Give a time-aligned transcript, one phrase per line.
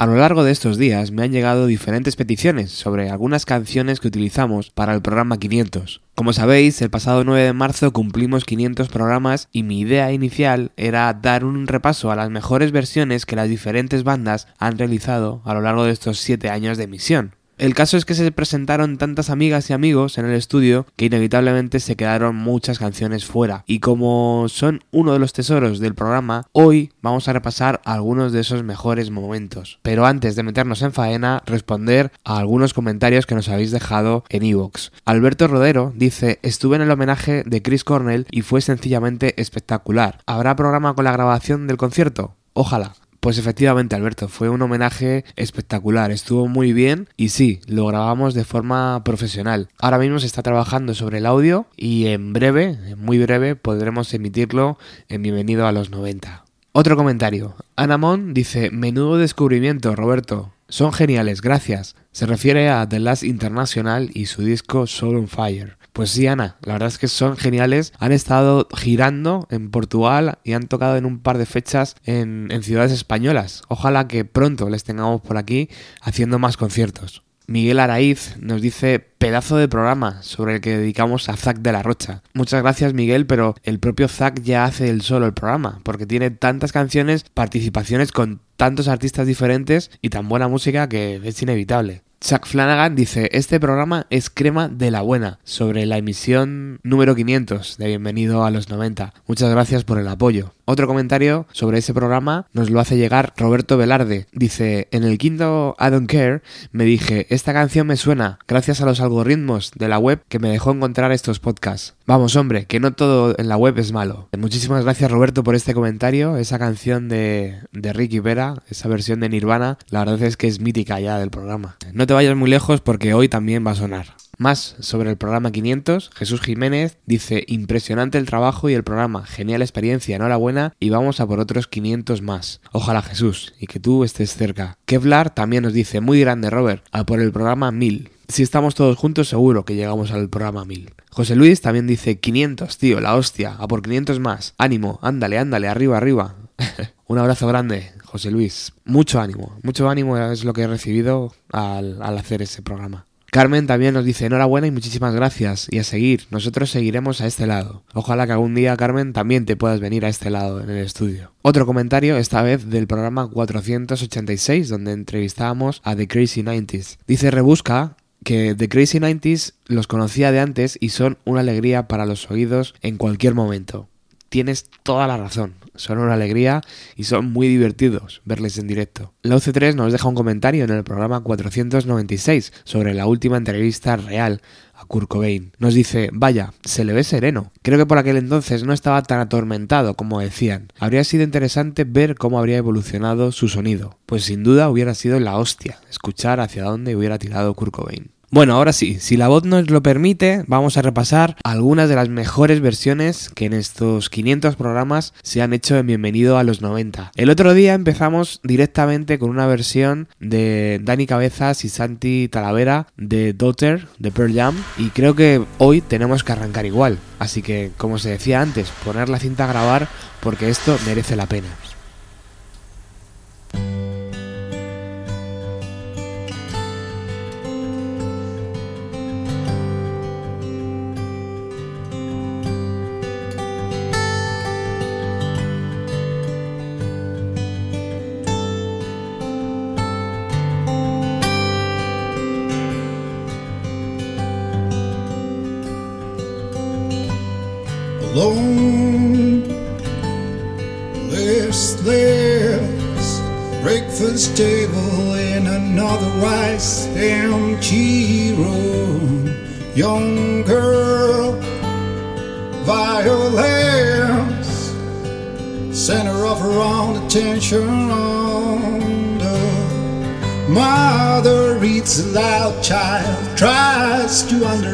[0.00, 4.08] A lo largo de estos días me han llegado diferentes peticiones sobre algunas canciones que
[4.08, 6.00] utilizamos para el programa 500.
[6.14, 11.12] Como sabéis, el pasado 9 de marzo cumplimos 500 programas y mi idea inicial era
[11.12, 15.60] dar un repaso a las mejores versiones que las diferentes bandas han realizado a lo
[15.60, 17.34] largo de estos 7 años de emisión.
[17.60, 21.78] El caso es que se presentaron tantas amigas y amigos en el estudio que inevitablemente
[21.78, 23.64] se quedaron muchas canciones fuera.
[23.66, 28.40] Y como son uno de los tesoros del programa, hoy vamos a repasar algunos de
[28.40, 29.78] esos mejores momentos.
[29.82, 34.42] Pero antes de meternos en faena, responder a algunos comentarios que nos habéis dejado en
[34.42, 34.88] iVoox.
[35.04, 40.20] Alberto Rodero dice, estuve en el homenaje de Chris Cornell y fue sencillamente espectacular.
[40.24, 42.36] ¿Habrá programa con la grabación del concierto?
[42.54, 42.94] Ojalá.
[43.20, 48.44] Pues efectivamente, Alberto, fue un homenaje espectacular, estuvo muy bien y sí, lo grabamos de
[48.44, 49.68] forma profesional.
[49.78, 54.78] Ahora mismo se está trabajando sobre el audio y en breve, muy breve, podremos emitirlo
[55.10, 56.44] en Bienvenido a los 90.
[56.72, 57.56] Otro comentario.
[57.76, 60.54] Anamon dice, menudo descubrimiento, Roberto.
[60.70, 61.96] Son geniales, gracias.
[62.12, 65.76] Se refiere a The Last International y su disco Soul on Fire.
[65.92, 67.92] Pues sí, Ana, la verdad es que son geniales.
[67.98, 72.92] Han estado girando en Portugal y han tocado en un par de fechas en, ciudades
[72.92, 73.62] españolas.
[73.68, 75.68] Ojalá que pronto les tengamos por aquí
[76.00, 77.22] haciendo más conciertos.
[77.46, 81.82] Miguel Araiz nos dice pedazo de programa sobre el que dedicamos a Zack de la
[81.82, 82.22] Rocha.
[82.32, 86.30] Muchas gracias Miguel, pero el propio Zack ya hace el solo el programa, porque tiene
[86.30, 92.02] tantas canciones, participaciones con tantos artistas diferentes y tan buena música que es inevitable.
[92.22, 97.78] Chuck Flanagan dice, este programa es crema de la buena, sobre la emisión número 500
[97.78, 99.14] de Bienvenido a los 90.
[99.26, 100.52] Muchas gracias por el apoyo.
[100.70, 104.28] Otro comentario sobre ese programa nos lo hace llegar Roberto Velarde.
[104.32, 108.86] Dice, en el quinto I Don't Care me dije, esta canción me suena gracias a
[108.86, 111.94] los algoritmos de la web que me dejó encontrar estos podcasts.
[112.06, 114.28] Vamos hombre, que no todo en la web es malo.
[114.38, 116.36] Muchísimas gracias Roberto por este comentario.
[116.36, 120.60] Esa canción de, de Ricky Vera, esa versión de Nirvana, la verdad es que es
[120.60, 121.78] mítica ya del programa.
[121.92, 124.14] No te vayas muy lejos porque hoy también va a sonar.
[124.40, 129.60] Más sobre el programa 500, Jesús Jiménez dice impresionante el trabajo y el programa, genial
[129.60, 132.62] experiencia, enhorabuena y vamos a por otros 500 más.
[132.72, 134.78] Ojalá Jesús y que tú estés cerca.
[134.86, 138.08] Kevlar también nos dice muy grande Robert, a por el programa 1000.
[138.28, 140.90] Si estamos todos juntos seguro que llegamos al programa 1000.
[141.10, 144.54] José Luis también dice 500, tío, la hostia, a por 500 más.
[144.56, 146.36] Ánimo, ándale, ándale, arriba, arriba.
[147.06, 148.72] Un abrazo grande, José Luis.
[148.86, 153.04] Mucho ánimo, mucho ánimo es lo que he recibido al, al hacer ese programa.
[153.30, 157.46] Carmen también nos dice enhorabuena y muchísimas gracias y a seguir, nosotros seguiremos a este
[157.46, 157.84] lado.
[157.94, 161.32] Ojalá que algún día Carmen también te puedas venir a este lado en el estudio.
[161.42, 166.98] Otro comentario, esta vez del programa 486 donde entrevistábamos a The Crazy 90s.
[167.06, 172.06] Dice Rebusca que The Crazy 90s los conocía de antes y son una alegría para
[172.06, 173.89] los oídos en cualquier momento.
[174.30, 176.60] Tienes toda la razón son una alegría
[176.96, 179.12] y son muy divertidos verles en directo.
[179.22, 184.42] La UC3 nos deja un comentario en el programa 496 sobre la última entrevista real
[184.74, 185.52] a Kurt Cobain.
[185.58, 187.52] Nos dice, vaya, se le ve sereno.
[187.62, 190.68] Creo que por aquel entonces no estaba tan atormentado como decían.
[190.78, 193.98] Habría sido interesante ver cómo habría evolucionado su sonido.
[194.06, 198.10] Pues sin duda hubiera sido la hostia escuchar hacia dónde hubiera tirado Kurt Cobain.
[198.32, 202.08] Bueno, ahora sí, si la voz nos lo permite, vamos a repasar algunas de las
[202.08, 207.10] mejores versiones que en estos 500 programas se han hecho en Bienvenido a los 90.
[207.16, 213.32] El otro día empezamos directamente con una versión de Dani Cabezas y Santi Talavera de
[213.32, 216.98] Daughter de Pearl Jam y creo que hoy tenemos que arrancar igual.
[217.18, 219.88] Así que, como se decía antes, poner la cinta a grabar
[220.20, 221.48] porque esto merece la pena.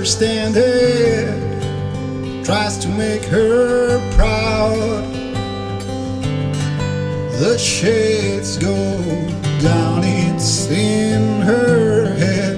[0.06, 5.02] Understand it tries to make her proud.
[7.40, 8.76] The shades go
[9.60, 12.56] down, it's in her head,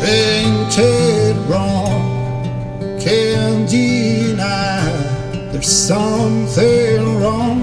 [0.00, 2.00] painted wrong.
[2.98, 4.90] Can't deny
[5.52, 7.60] there's something wrong.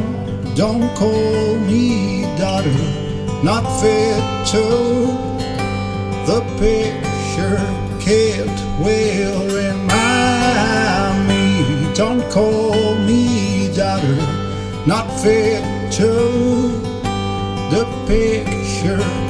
[0.54, 2.70] Don't call me daughter,
[3.44, 4.22] not fit
[4.52, 4.64] to
[6.28, 7.60] the picture
[8.06, 11.94] kept will remind me.
[11.94, 14.16] Don't call me daughter,
[14.86, 15.64] not fit
[15.94, 16.12] to
[17.72, 19.25] the picture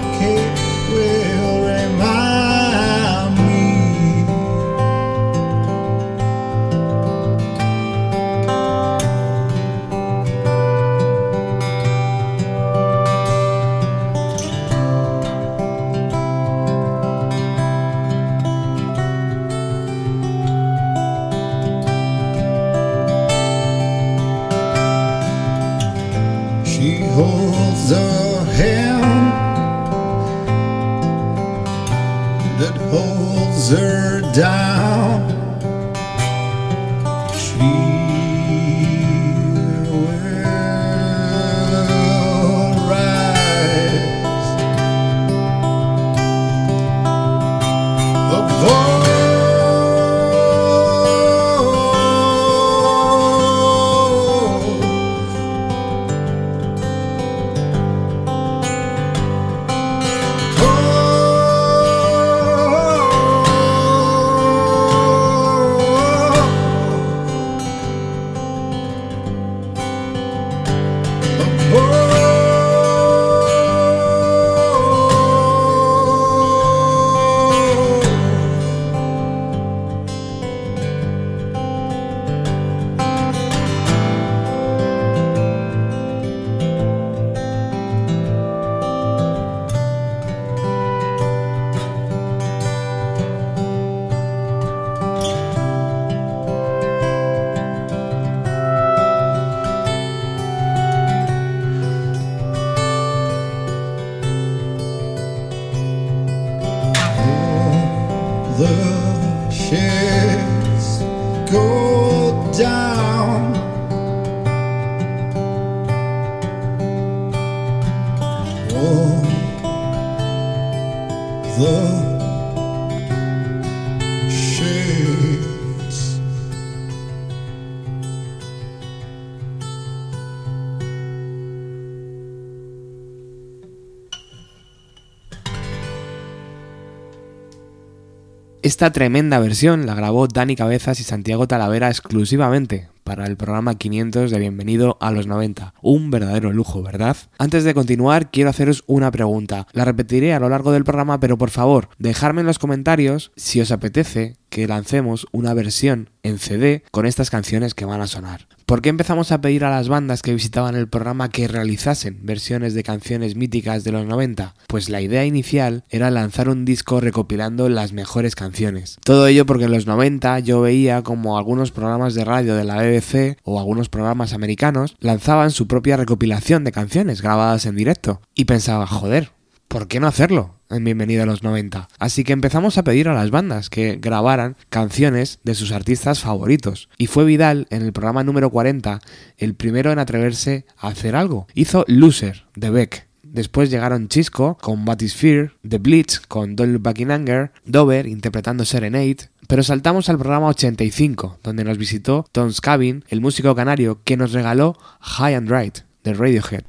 [138.75, 144.29] Esta tremenda versión la grabó Dani Cabezas y Santiago Talavera exclusivamente para el programa 500
[144.29, 145.75] de Bienvenido a los 90.
[145.81, 147.15] Un verdadero lujo, ¿verdad?
[147.37, 149.65] Antes de continuar, quiero haceros una pregunta.
[149.71, 153.61] La repetiré a lo largo del programa, pero por favor, dejadme en los comentarios si
[153.61, 158.47] os apetece que lancemos una versión en CD con estas canciones que van a sonar.
[158.65, 162.73] ¿Por qué empezamos a pedir a las bandas que visitaban el programa que realizasen versiones
[162.73, 164.55] de canciones míticas de los 90?
[164.67, 168.97] Pues la idea inicial era lanzar un disco recopilando las mejores canciones.
[169.03, 172.77] Todo ello porque en los 90 yo veía como algunos programas de radio de la
[172.81, 178.21] BBC o algunos programas americanos lanzaban su propia recopilación de canciones grabadas en directo.
[178.33, 179.31] Y pensaba, joder,
[179.67, 180.54] ¿por qué no hacerlo?
[180.69, 181.87] En Bienvenido a los 90.
[181.99, 186.89] Así que empezamos a pedir a las bandas que grabaran canciones de sus artistas favoritos.
[186.97, 189.01] Y fue Vidal, en el programa número 40,
[189.37, 191.47] el primero en atreverse a hacer algo.
[191.53, 193.07] Hizo Loser, de Beck.
[193.35, 198.63] Después llegaron Chisco con Batisphere, The Blitz con Don't Look Back in Anger, Dover interpretando
[198.63, 204.15] Serenade, pero saltamos al programa 85, donde nos visitó Tom Scavin, el músico canario que
[204.15, 206.63] nos regaló High and Right, de Radiohead.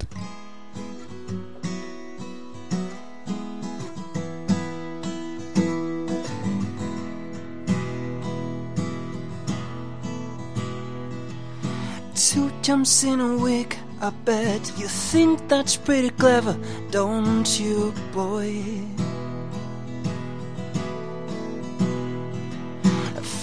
[12.67, 16.59] Jumps in a week, I bet you think that's pretty clever,
[16.91, 18.61] don't you, boy?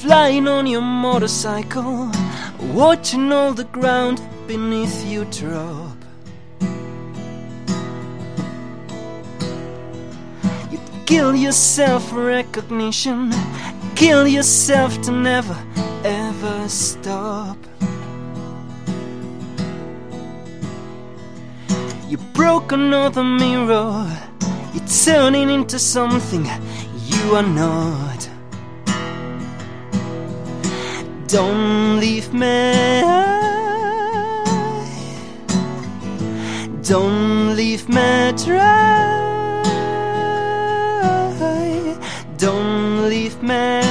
[0.02, 2.12] Flying on your motorcycle,
[2.74, 5.96] watching all the ground beneath you drop.
[10.70, 13.32] You kill yourself for recognition,
[13.96, 15.58] kill yourself to never
[16.04, 17.56] ever stop.
[22.14, 24.08] You broke another mirror.
[24.72, 26.46] You're turning into something
[27.08, 28.30] you are not.
[31.26, 33.02] Don't leave me.
[36.84, 39.64] Don't leave me dry.
[42.38, 43.82] Don't leave me.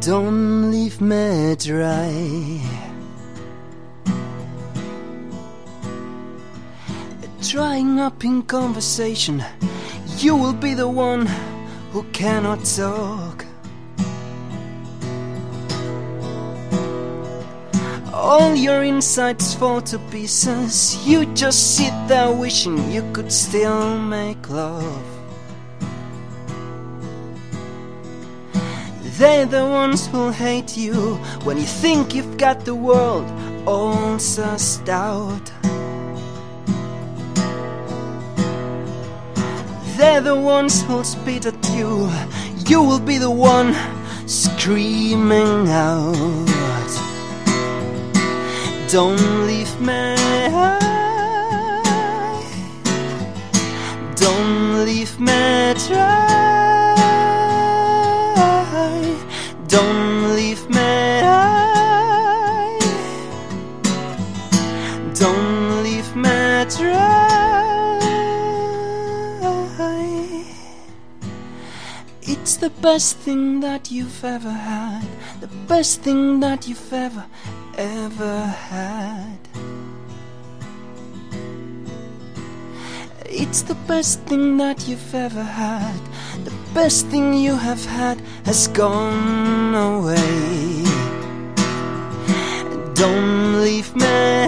[0.00, 2.71] Don't leave me dry.
[7.52, 9.44] Drying up in conversation.
[10.16, 11.26] You will be the one
[11.92, 13.44] who cannot talk.
[18.10, 20.96] All your insights fall to pieces.
[21.06, 25.04] You just sit there wishing you could still make love.
[29.18, 33.26] They're the ones who'll hate you when you think you've got the world
[33.66, 35.61] all sussed out.
[39.96, 42.10] They're the ones who'll spit at you.
[42.66, 43.74] You will be the one
[44.26, 46.14] screaming out.
[48.90, 50.16] Don't leave me.
[54.16, 56.71] Don't leave me dry.
[72.62, 75.04] The best thing that you've ever had.
[75.40, 77.26] The best thing that you've ever,
[77.76, 78.38] ever
[78.70, 79.38] had.
[83.26, 86.00] It's the best thing that you've ever had.
[86.44, 90.84] The best thing you have had has gone away.
[92.94, 94.46] Don't leave me.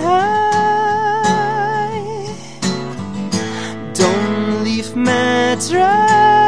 [3.92, 6.43] Don't leave me dry.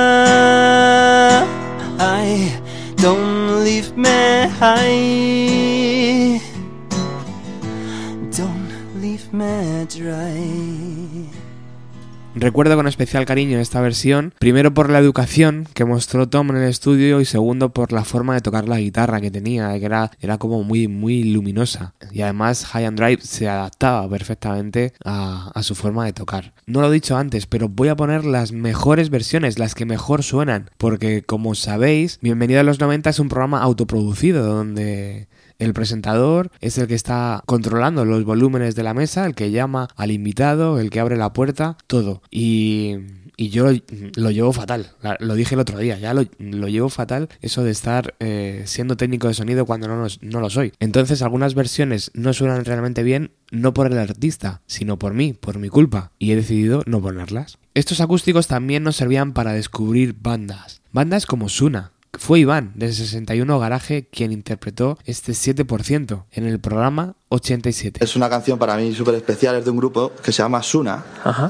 [12.44, 16.68] Recuerdo con especial cariño esta versión, primero por la educación que mostró Tom en el
[16.68, 20.62] estudio y segundo por la forma de tocar la guitarra que tenía, que era, como
[20.62, 21.94] muy, muy luminosa.
[22.12, 26.54] Y además High and Drive se adaptaba perfectamente a, a su forma de tocar.
[26.66, 30.22] No lo he dicho antes, pero voy a poner las mejores versiones, las que mejor
[30.22, 35.30] suenan, porque como sabéis, Bienvenido a los 90 es un programa autoproducido donde
[35.60, 39.88] el presentador es el que está controlando los volúmenes de la mesa, el que llama
[39.96, 42.22] al invitado, el que abre la puerta, todo.
[42.32, 42.98] Y,
[43.38, 43.70] y yo
[44.16, 44.92] lo llevo fatal.
[45.20, 48.98] Lo dije el otro día, ya lo, lo llevo fatal eso de estar eh, siendo
[48.98, 50.74] técnico de sonido cuando no, no lo soy.
[50.80, 55.60] Entonces algunas versiones no suenan realmente bien, no por el artista, sino por mí, por
[55.60, 56.12] mi culpa.
[56.20, 57.58] Y he decidido no ponerlas.
[57.74, 60.82] Estos acústicos también nos servían para descubrir bandas.
[60.92, 67.16] Bandas como Suna, fue Iván, de 61 Garaje, quien interpretó este 7% en el programa
[67.30, 68.04] 87.
[68.04, 71.04] Es una canción para mí súper especial, es de un grupo que se llama Suna.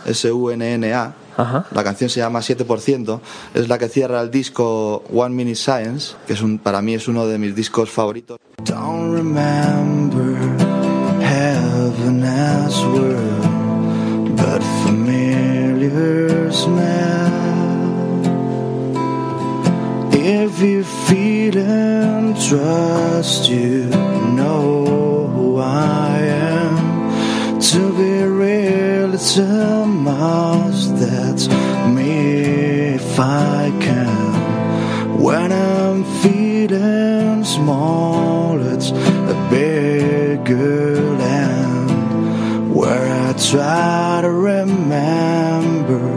[0.05, 1.13] S-U-N-N-A.
[1.35, 1.65] Ajá.
[1.71, 3.19] La canción se llama 7%,
[3.55, 7.07] es la que cierra el disco One Minute Science, que es un, para mí es
[7.07, 8.37] uno de mis discos favoritos.
[8.63, 10.37] Don't remember
[11.21, 17.52] heaven as world, but familiar smell.
[20.15, 23.85] If you feel and trust, you
[24.37, 27.59] know who I am.
[27.59, 30.95] To be real, it's a must.
[30.97, 31.47] That's
[31.87, 35.19] me if I can.
[35.19, 46.07] When I'm feeling small, it's a bigger land where I try to remember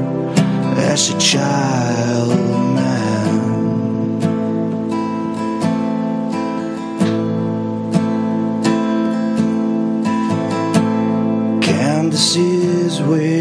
[0.77, 2.46] as a child
[12.99, 13.36] is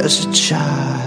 [0.00, 0.99] as a child,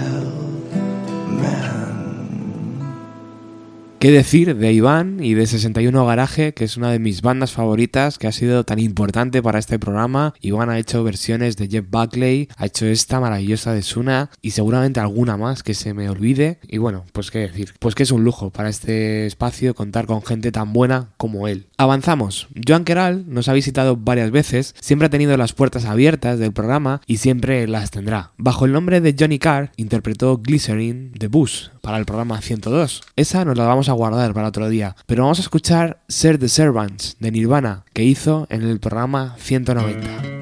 [4.04, 8.18] ¿Qué decir de Iván y de 61 Garaje, que es una de mis bandas favoritas,
[8.18, 10.34] que ha sido tan importante para este programa?
[10.42, 15.00] Iván ha hecho versiones de Jeff Buckley, ha hecho esta maravillosa de Suna y seguramente
[15.00, 16.58] alguna más que se me olvide.
[16.68, 20.22] Y bueno, pues qué decir, pues que es un lujo para este espacio contar con
[20.22, 21.68] gente tan buena como él.
[21.78, 22.48] Avanzamos.
[22.68, 27.00] Joan Keral nos ha visitado varias veces, siempre ha tenido las puertas abiertas del programa
[27.06, 28.32] y siempre las tendrá.
[28.36, 33.00] Bajo el nombre de Johnny Carr, interpretó Glycerin de Bush para el programa 102.
[33.16, 36.48] Esa nos la vamos a guardar para otro día, pero vamos a escuchar Ser the
[36.48, 40.34] Servants de Nirvana que hizo en el programa 190.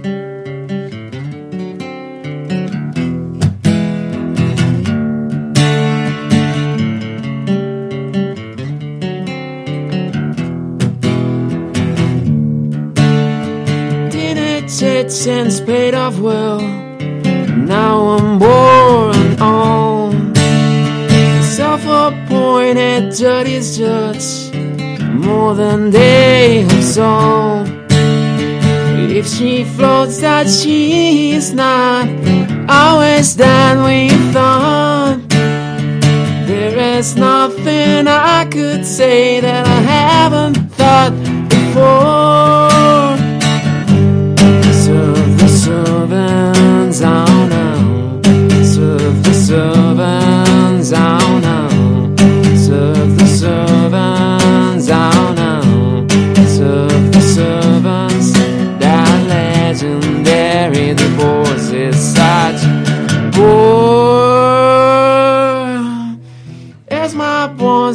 [14.82, 16.60] Tits and spade of well.
[17.56, 20.01] Now I'm born on
[21.82, 24.54] self-appointed dirty judge,
[25.12, 27.86] more than they have sown.
[29.10, 32.08] If she floats, that she is not
[32.68, 35.18] always than we thought.
[36.46, 41.12] There is nothing I could say that I haven't thought
[41.48, 42.71] before.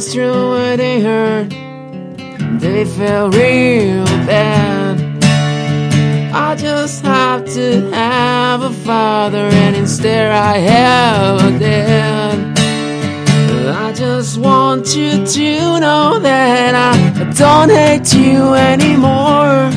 [0.00, 1.50] Through where they heard.
[2.60, 4.96] they feel real bad.
[6.32, 12.58] I just have to have a father, and instead I have a dad.
[13.68, 19.68] I just want you to know that I don't hate you anymore.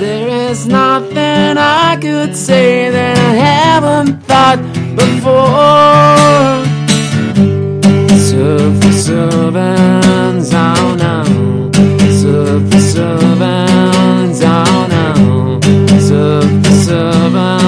[0.00, 4.60] There is nothing I could say that I haven't thought
[4.96, 6.70] before.
[8.40, 11.24] The servants, oh no.
[12.20, 14.70] Serve the servants, oh.
[15.98, 17.59] Serve the servants,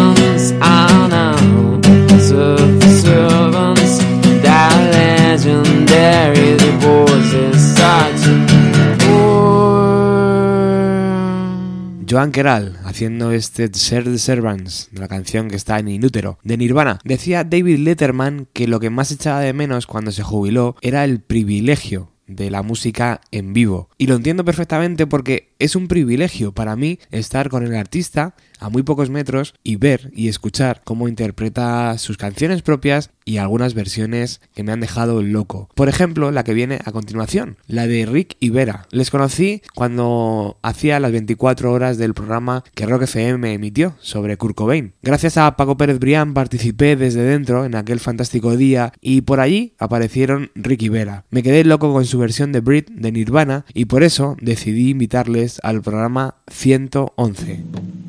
[12.13, 16.99] Joan Keral haciendo este Ser the Servants, la canción que está en Inútero, de Nirvana.
[17.05, 21.21] Decía David Letterman que lo que más echaba de menos cuando se jubiló era el
[21.21, 23.89] privilegio de la música en vivo.
[23.97, 28.69] Y lo entiendo perfectamente porque Es un privilegio para mí estar con el artista a
[28.69, 34.41] muy pocos metros y ver y escuchar cómo interpreta sus canciones propias y algunas versiones
[34.55, 35.69] que me han dejado loco.
[35.75, 38.87] Por ejemplo, la que viene a continuación, la de Rick y Vera.
[38.91, 44.57] Les conocí cuando hacía las 24 horas del programa que Rock FM emitió sobre Kurt
[44.57, 44.95] Cobain.
[45.03, 49.75] Gracias a Paco Pérez Brián participé desde dentro en aquel fantástico día y por allí
[49.79, 51.25] aparecieron Rick y Vera.
[51.31, 55.52] Me quedé loco con su versión de Brit de Nirvana y por eso decidí invitarles
[55.63, 58.03] al programa 111.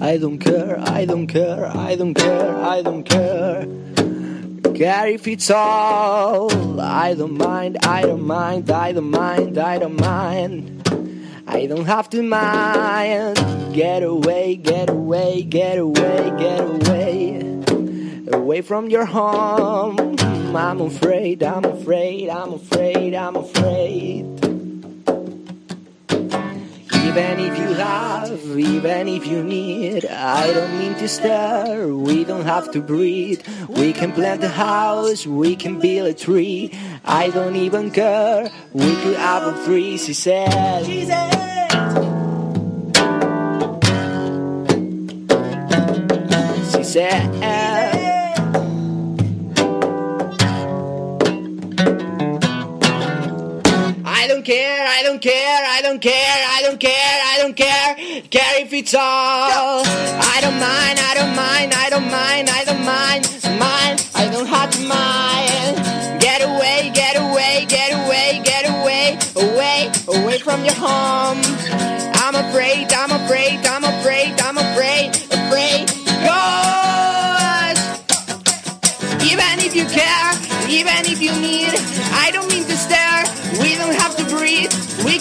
[0.00, 3.66] I don't care, I don't care, I don't care, I don't care.
[4.74, 6.80] Care if it's all.
[6.80, 10.82] I don't mind, I don't mind, I don't mind, I don't mind.
[11.46, 13.36] I don't have to mind.
[13.74, 17.55] Get away, get away, get away, get away.
[18.32, 20.16] Away from your home.
[20.56, 24.24] I'm afraid, I'm afraid, I'm afraid, I'm afraid.
[27.06, 31.88] Even if you have, even if you need, I don't mean to stare.
[31.88, 33.46] We don't have to breathe.
[33.68, 36.72] We can plant a house, we can build a tree.
[37.04, 38.50] I don't even care.
[38.72, 40.84] We could have a three, she said.
[40.84, 41.04] She
[46.84, 47.95] said.
[54.46, 57.96] Care, I don't care, I don't care, I don't care, I don't care,
[58.30, 59.82] care if it's all.
[59.82, 63.26] I don't mind, I don't mind, I don't mind, I don't mind,
[63.58, 66.22] mind, I don't have to mind.
[66.22, 71.42] Get away, get away, get away, get away, away, away from your home.
[72.22, 74.65] I'm afraid, I'm afraid, I'm afraid, I'm afraid.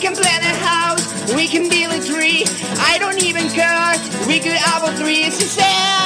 [0.06, 1.34] Can plant a house.
[1.34, 2.46] We can build a tree.
[2.78, 3.94] I don't even care.
[4.28, 5.24] We could have a three.
[5.32, 6.05] She said.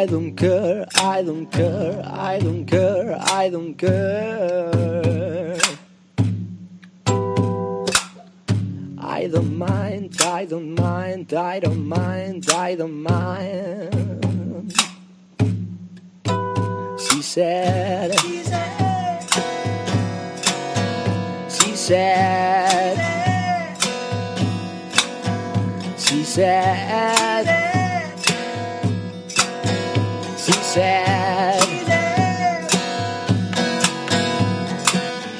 [0.00, 5.58] I don't care, I don't care, I don't care, I don't care.
[8.98, 14.72] I don't mind, I don't mind, I don't mind, I don't mind.
[16.98, 19.20] She said, she said,
[21.50, 22.96] she said,
[25.98, 27.59] she said.
[30.70, 31.60] Said,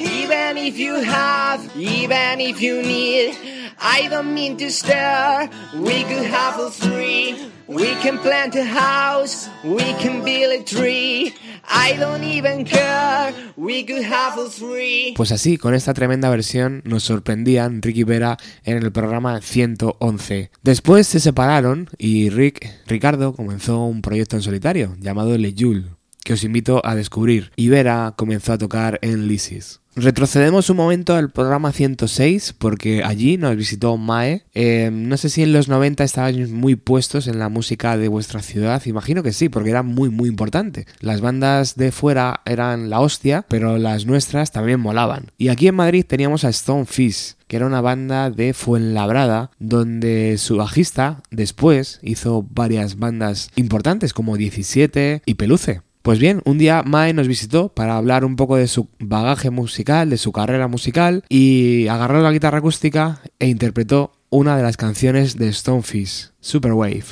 [0.01, 3.37] Even if you have, even if you need,
[3.79, 5.49] I don't mean to stare.
[5.73, 7.49] We could have a three.
[7.67, 9.47] We can plant a house.
[9.63, 11.33] We can build a tree.
[11.73, 13.33] I don't even care.
[13.55, 14.49] We could have a.
[15.15, 20.51] Pues así, con esta tremenda versión, nos sorprendían Rick y Vera en el programa 111.
[20.63, 25.85] Después se separaron y Rick, Ricardo, comenzó un proyecto en solitario llamado Le Jule,
[26.23, 27.51] que os invito a descubrir.
[27.55, 29.81] Y Vera comenzó a tocar en Lysis.
[29.93, 34.43] Retrocedemos un momento al programa 106 porque allí nos visitó Mae.
[34.53, 38.41] Eh, no sé si en los 90 estaban muy puestos en la música de vuestra
[38.41, 38.81] ciudad.
[38.85, 40.85] Imagino que sí, porque era muy muy importante.
[41.01, 45.31] Las bandas de fuera eran la hostia, pero las nuestras también molaban.
[45.37, 50.55] Y aquí en Madrid teníamos a Stonefish, que era una banda de Fuenlabrada, donde su
[50.55, 55.81] bajista después hizo varias bandas importantes como 17 y Peluce.
[56.01, 60.09] Pues bien, un día Mae nos visitó para hablar un poco de su bagaje musical,
[60.09, 65.37] de su carrera musical, y agarró la guitarra acústica e interpretó una de las canciones
[65.37, 67.05] de Stonefish, Superwave.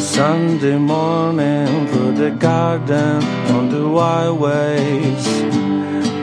[0.00, 5.61] Sunday morning through the garden on the white waves.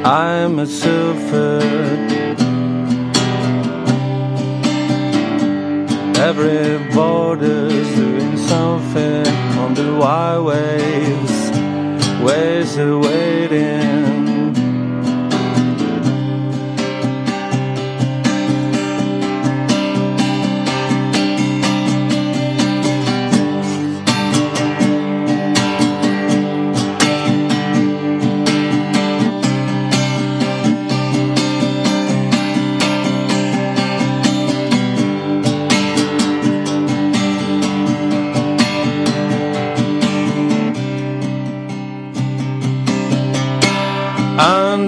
[0.03, 1.59] I'm a surfer.
[6.15, 11.51] Every border's doing something on the white waves.
[12.21, 13.98] Waves are waiting.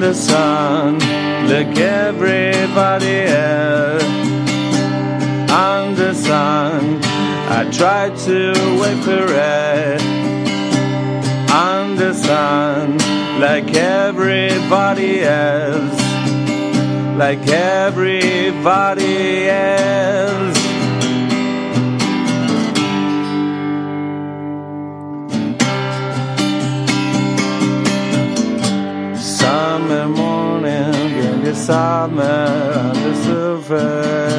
[0.02, 0.98] The sun
[1.48, 4.04] like everybody else.
[5.52, 7.00] On the sun,
[7.58, 10.02] I tried to wait for it.
[11.52, 12.98] On the sun,
[13.40, 16.02] like everybody else.
[17.16, 20.61] Like everybody else.
[31.72, 34.31] Summer on the surface.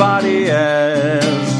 [0.00, 1.52] Everybody else.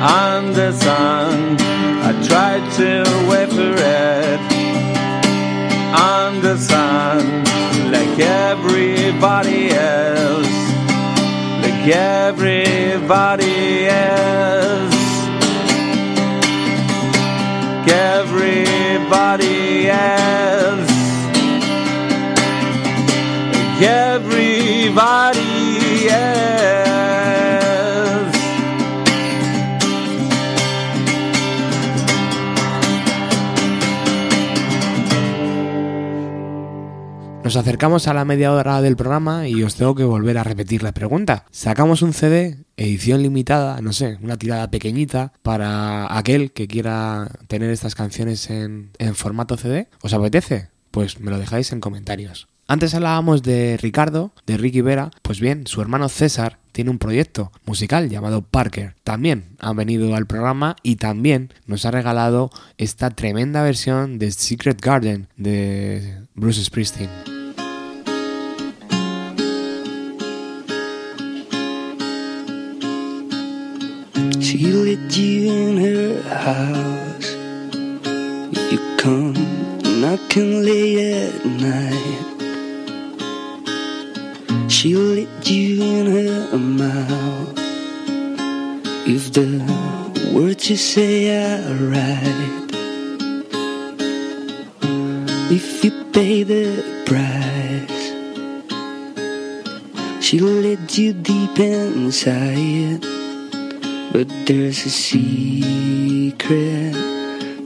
[0.00, 4.40] On the sun, I tried to wait for it.
[5.98, 7.42] On the sun,
[7.90, 10.46] like everybody else,
[11.62, 14.94] like everybody else.
[17.86, 20.94] Everybody else
[23.84, 24.13] everybody
[37.54, 40.82] Nos acercamos a la media hora del programa y os tengo que volver a repetir
[40.82, 41.44] la pregunta.
[41.52, 47.70] Sacamos un CD, edición limitada, no sé, una tirada pequeñita para aquel que quiera tener
[47.70, 49.86] estas canciones en, en formato CD.
[50.02, 50.70] ¿Os apetece?
[50.90, 52.48] Pues me lo dejáis en comentarios.
[52.66, 57.52] Antes hablábamos de Ricardo, de Ricky Vera, pues bien, su hermano César tiene un proyecto
[57.66, 58.96] musical llamado Parker.
[59.04, 64.80] También ha venido al programa y también nos ha regalado esta tremenda versión de Secret
[64.80, 67.33] Garden de Bruce Springsteen.
[74.54, 77.28] She let you in her house.
[78.70, 79.34] You come
[80.00, 82.26] knocking late at night,
[84.70, 87.58] she'll let you in her mouth.
[89.08, 89.58] If the
[90.32, 92.70] words you say are right,
[95.50, 98.12] if you pay the price,
[100.24, 103.13] she'll let you deep inside.
[104.14, 106.94] But there's a secret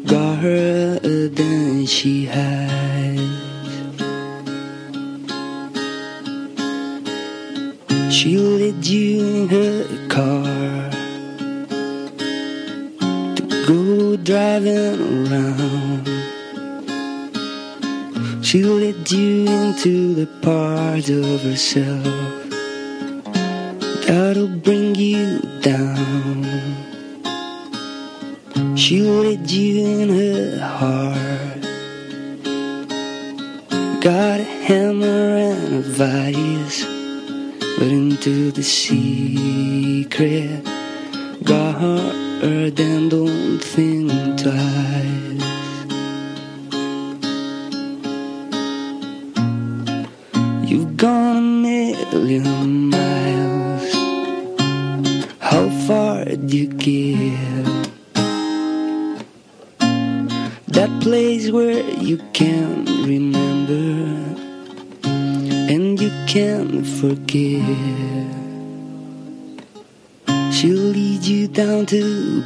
[0.06, 3.20] garden she hides.
[8.10, 10.90] She'll lead you in her car
[13.36, 16.08] to go driving around.
[18.42, 22.38] She'll lead you into the part of herself
[24.08, 26.17] that'll bring you down.
[35.98, 36.84] Vice,
[37.76, 40.64] but into the secret
[41.42, 43.87] garden, don't think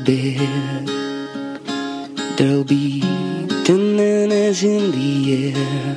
[0.04, 0.86] bed.
[2.36, 3.00] There'll be
[3.64, 5.96] tenderness in the air.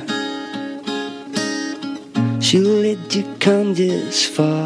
[2.40, 4.65] She'll let you come this far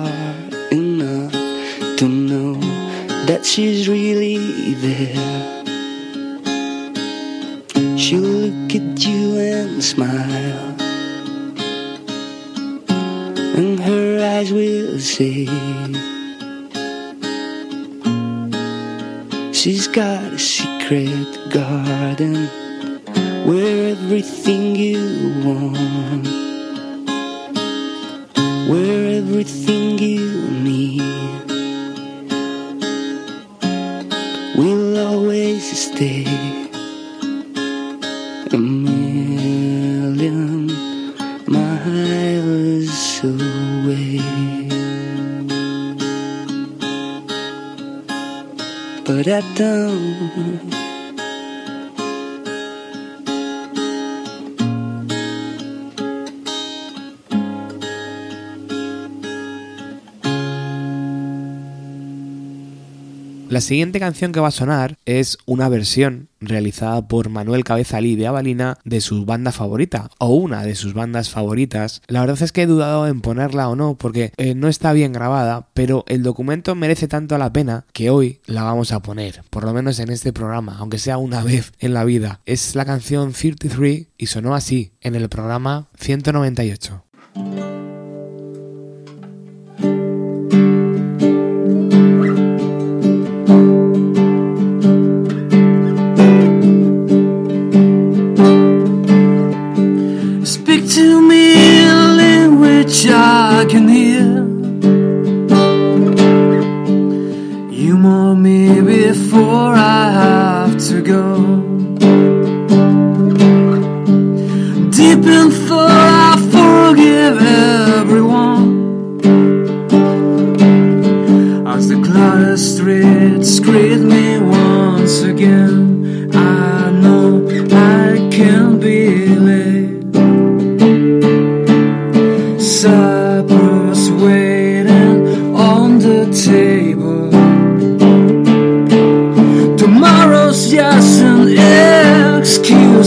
[63.50, 68.28] La siguiente canción que va a sonar es una versión realizada por Manuel Cabezalí de
[68.28, 72.00] Avalina de su banda favorita o una de sus bandas favoritas.
[72.06, 75.12] La verdad es que he dudado en ponerla o no porque eh, no está bien
[75.12, 79.64] grabada, pero el documento merece tanto la pena que hoy la vamos a poner, por
[79.64, 82.42] lo menos en este programa, aunque sea una vez en la vida.
[82.46, 87.69] Es la canción 33 y sonó así en el programa 198.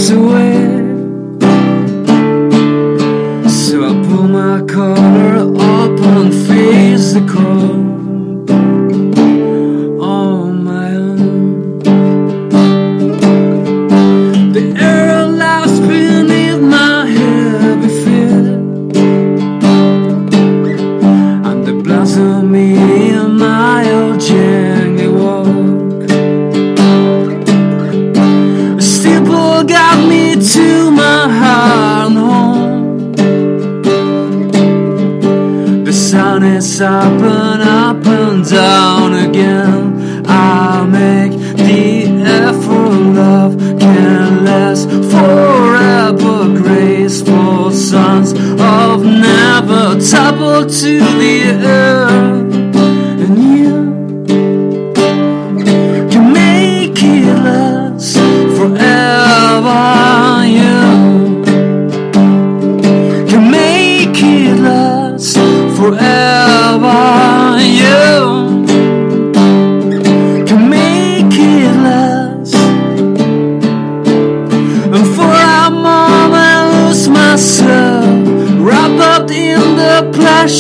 [0.03, 0.42] So away.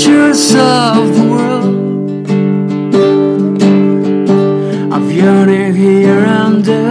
[0.03, 2.27] treasures of the world.
[4.93, 6.82] I've yearned here and there.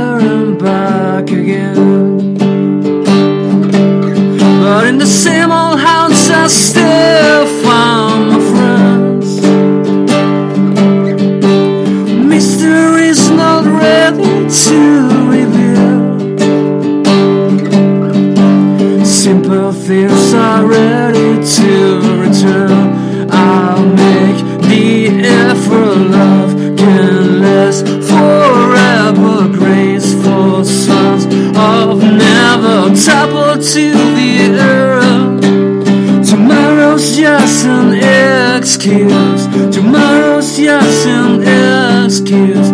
[38.84, 39.46] excuse.
[39.72, 42.71] Tomorrow's yes and excuse.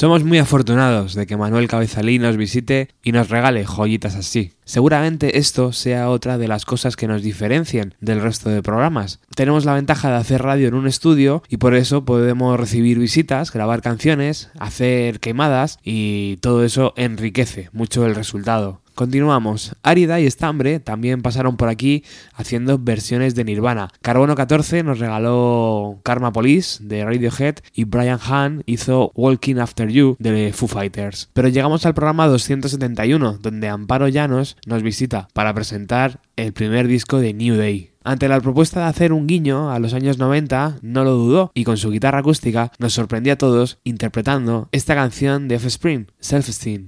[0.00, 4.52] Somos muy afortunados de que Manuel Cabezalí nos visite y nos regale joyitas así.
[4.64, 9.20] Seguramente esto sea otra de las cosas que nos diferencian del resto de programas.
[9.34, 13.52] Tenemos la ventaja de hacer radio en un estudio y por eso podemos recibir visitas,
[13.52, 18.80] grabar canciones, hacer quemadas y todo eso enriquece mucho el resultado.
[19.00, 19.74] Continuamos.
[19.82, 23.88] Árida y Estambre también pasaron por aquí haciendo versiones de Nirvana.
[24.02, 30.16] Carbono 14 nos regaló Karma Police de Radiohead y Brian Hahn hizo Walking After You
[30.18, 31.30] de Foo Fighters.
[31.32, 37.20] Pero llegamos al programa 271, donde Amparo Llanos nos visita para presentar el primer disco
[37.20, 37.92] de New Day.
[38.04, 41.64] Ante la propuesta de hacer un guiño a los años 90, no lo dudó y
[41.64, 46.84] con su guitarra acústica nos sorprendió a todos interpretando esta canción de Offspring, Self Esteem.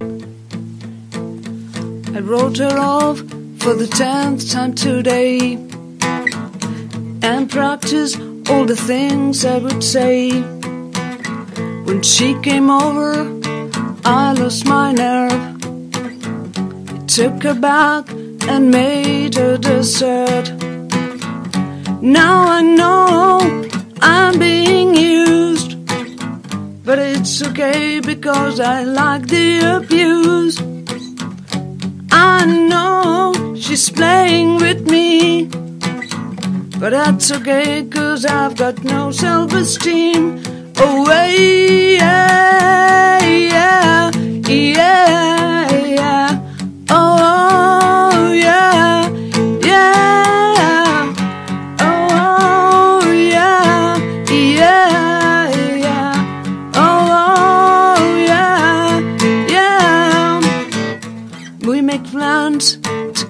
[2.15, 3.17] I wrote her off
[3.57, 5.53] for the tenth time today
[7.23, 10.29] and practiced all the things I would say.
[11.87, 13.13] When she came over,
[14.05, 15.57] I lost my nerve.
[16.97, 18.07] It took her back
[18.47, 20.51] and made her dessert.
[21.99, 23.39] Now I know
[24.01, 25.83] I'm being used,
[26.85, 30.61] but it's okay because I like the abuse.
[32.25, 35.45] I know she's playing with me,
[36.79, 40.41] but that's okay cause I've got no self esteem.
[40.77, 44.11] Oh, yeah, yeah,
[44.47, 46.32] yeah, yeah.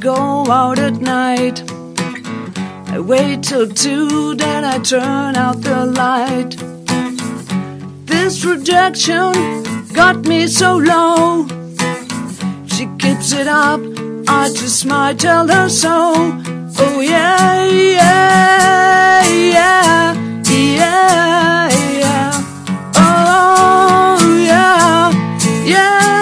[0.04, 1.64] Go out at night.
[2.92, 6.58] I wait till two, then I turn out the light.
[8.06, 9.32] This rejection
[9.94, 11.48] got me so low.
[12.68, 13.80] She keeps it up,
[14.28, 16.14] I just might tell her so.
[16.80, 20.14] Oh, yeah, yeah, yeah,
[20.50, 22.32] yeah, yeah.
[22.98, 24.18] Oh,
[24.50, 25.12] yeah,
[25.66, 26.13] yeah.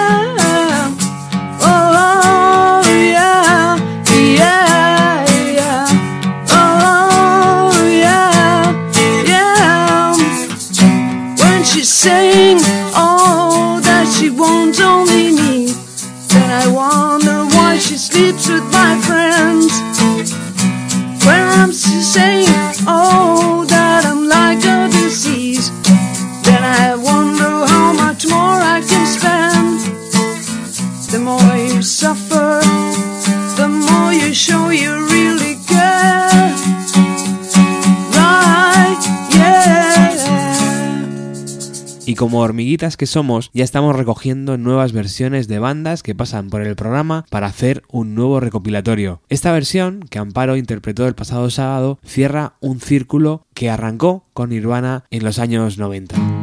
[42.04, 46.60] Y como hormiguitas que somos, ya estamos recogiendo nuevas versiones de bandas que pasan por
[46.60, 49.22] el programa para hacer un nuevo recopilatorio.
[49.30, 55.04] Esta versión, que Amparo interpretó el pasado sábado, cierra un círculo que arrancó con Nirvana
[55.10, 56.41] en los años 90.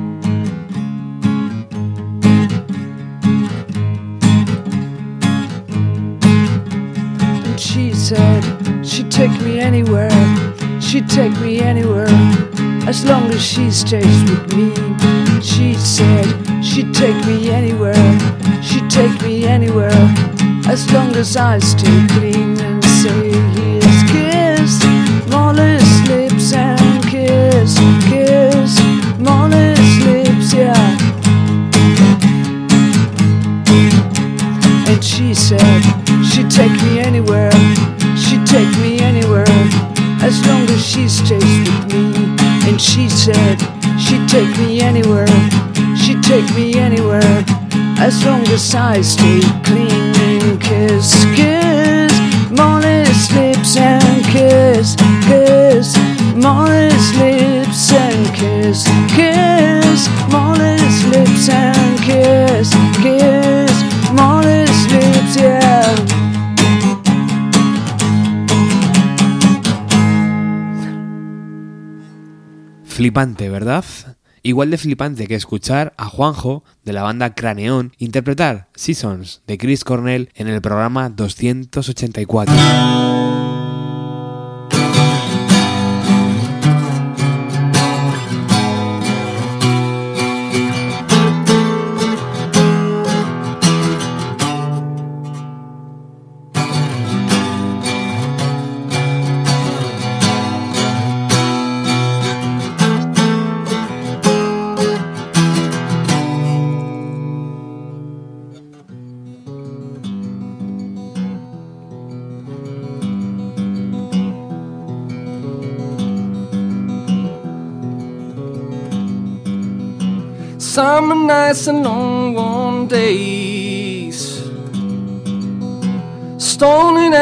[8.09, 8.43] Said
[8.83, 10.09] she'd take me anywhere,
[10.81, 12.09] she'd take me anywhere,
[12.87, 14.73] as long as she stays with me.
[15.41, 16.25] She said
[16.63, 17.93] she'd take me anywhere,
[18.63, 20.01] she'd take me anywhere,
[20.67, 24.73] as long as I stay clean and say here's kiss,
[25.29, 27.77] Molly's lips and kiss,
[34.89, 35.81] And she said
[36.25, 37.51] she'd take me anywhere,
[38.17, 39.45] she'd take me anywhere,
[40.21, 42.35] as long as she stays with me.
[42.67, 43.59] And she said
[43.99, 45.27] she'd take me anywhere,
[45.95, 47.45] she'd take me anywhere,
[47.99, 52.13] as long as I stay clean and kiss, kiss,
[52.49, 54.88] Molly's lips and kiss,
[72.99, 73.85] Flipante, ¿verdad?
[74.43, 79.85] Igual de flipante que escuchar a Juanjo de la banda Craneón interpretar Seasons de Chris
[79.85, 82.53] Cornell en el programa 284.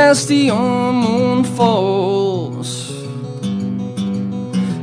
[0.10, 2.72] As the moon falls.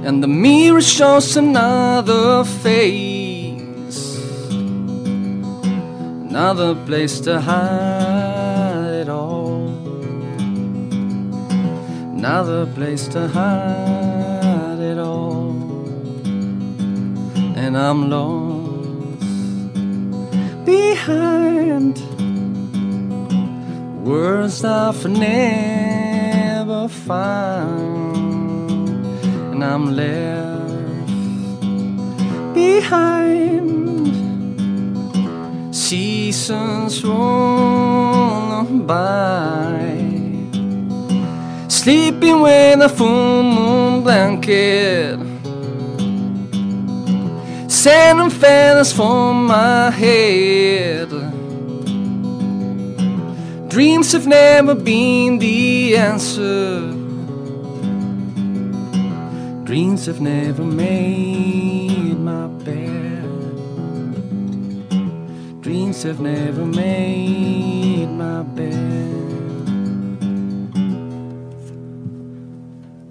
[0.07, 4.19] And the mirror shows another face.
[6.29, 9.69] Another place to hide it all.
[12.19, 15.55] Another place to hide it all
[17.65, 19.25] and I'm lost
[20.67, 22.04] behind
[24.05, 28.17] words I've never found,
[29.53, 31.09] and I'm left
[32.55, 33.65] behind
[35.75, 39.73] seasons roll by.
[41.69, 45.19] Sleeping with a full moon blanket
[47.85, 51.14] sand and feathers for my head.
[53.75, 56.79] Dreams have never been the answer.
[59.65, 63.25] Dreams have never made my bed.
[65.61, 68.77] Dreams have never made my bed.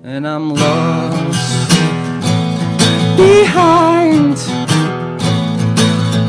[0.05, 1.69] And I'm lost
[3.17, 4.37] behind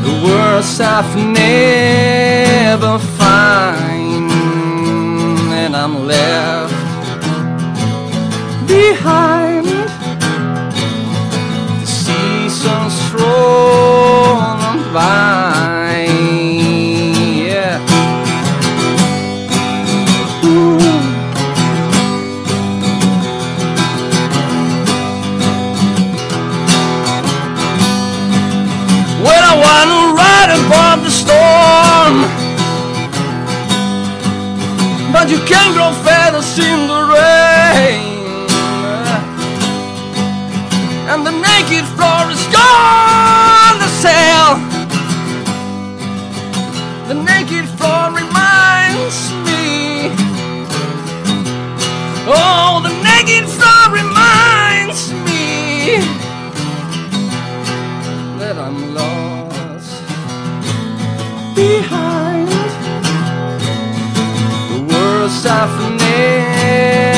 [0.03, 2.99] the words I've never
[5.87, 6.73] I'm left.
[8.67, 9.44] Behind
[35.25, 36.94] rádio quem oferecendo
[66.17, 67.14] I've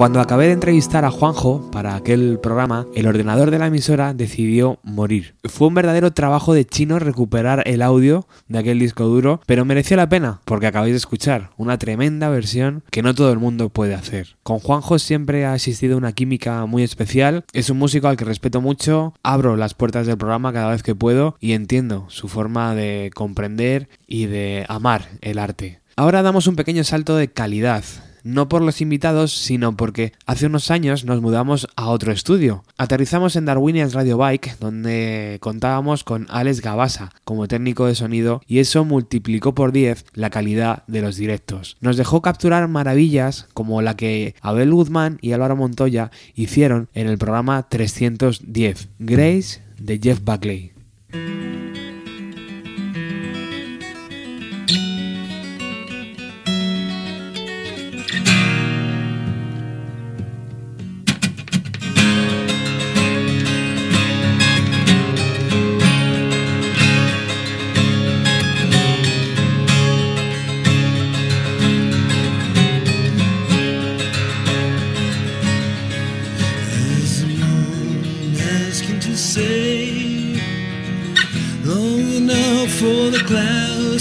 [0.00, 4.78] Cuando acabé de entrevistar a Juanjo para aquel programa, el ordenador de la emisora decidió
[4.82, 5.34] morir.
[5.44, 9.98] Fue un verdadero trabajo de chino recuperar el audio de aquel disco duro, pero mereció
[9.98, 13.94] la pena, porque acabáis de escuchar una tremenda versión que no todo el mundo puede
[13.94, 14.38] hacer.
[14.42, 18.62] Con Juanjo siempre ha existido una química muy especial, es un músico al que respeto
[18.62, 23.10] mucho, abro las puertas del programa cada vez que puedo y entiendo su forma de
[23.14, 25.82] comprender y de amar el arte.
[25.94, 27.84] Ahora damos un pequeño salto de calidad.
[28.24, 32.64] No por los invitados, sino porque hace unos años nos mudamos a otro estudio.
[32.78, 38.58] Aterrizamos en Darwinians Radio Bike, donde contábamos con Alex Gabasa como técnico de sonido y
[38.58, 41.76] eso multiplicó por 10 la calidad de los directos.
[41.80, 47.18] Nos dejó capturar maravillas como la que Abel Guzmán y Álvaro Montoya hicieron en el
[47.18, 50.72] programa 310, Grace de Jeff Buckley.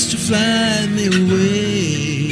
[0.08, 2.32] To fly me away.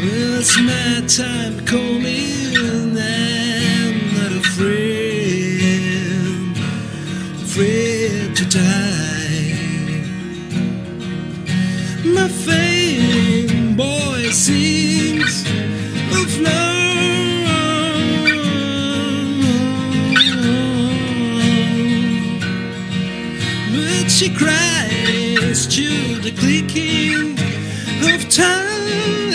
[0.00, 5.62] Well, it's my time to call me, and I'm not afraid,
[7.44, 9.54] afraid to die.
[12.04, 15.44] My fame boy sings
[16.12, 16.64] of love.
[24.08, 24.75] She cries
[26.36, 27.38] clicking
[28.12, 29.25] of time.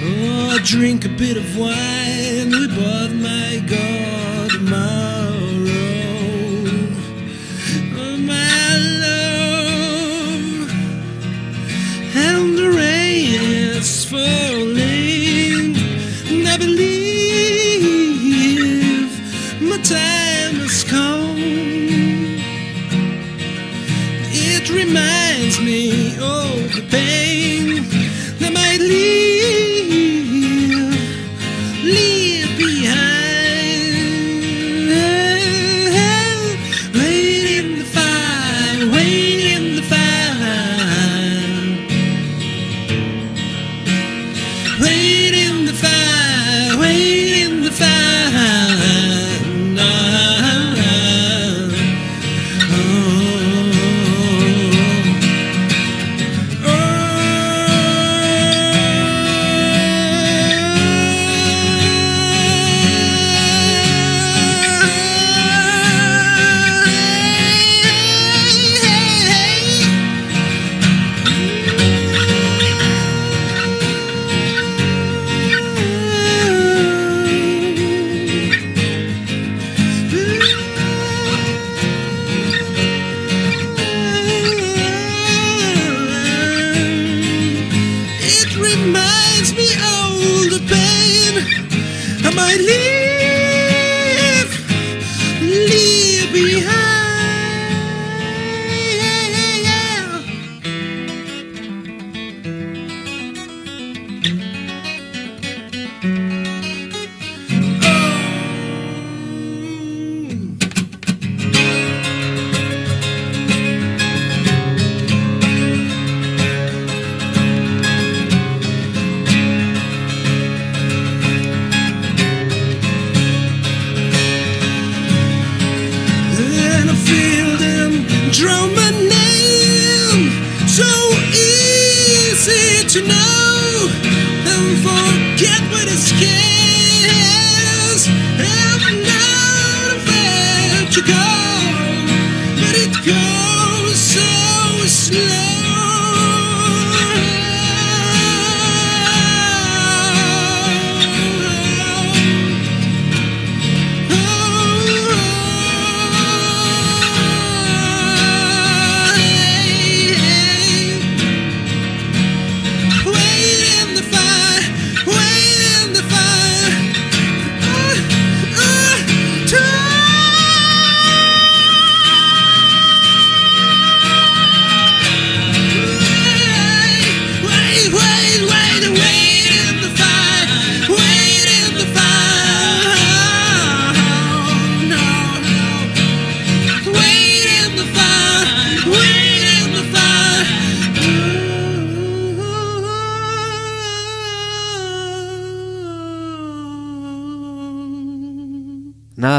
[0.02, 3.99] Oh, I drink a bit of wine we bought my God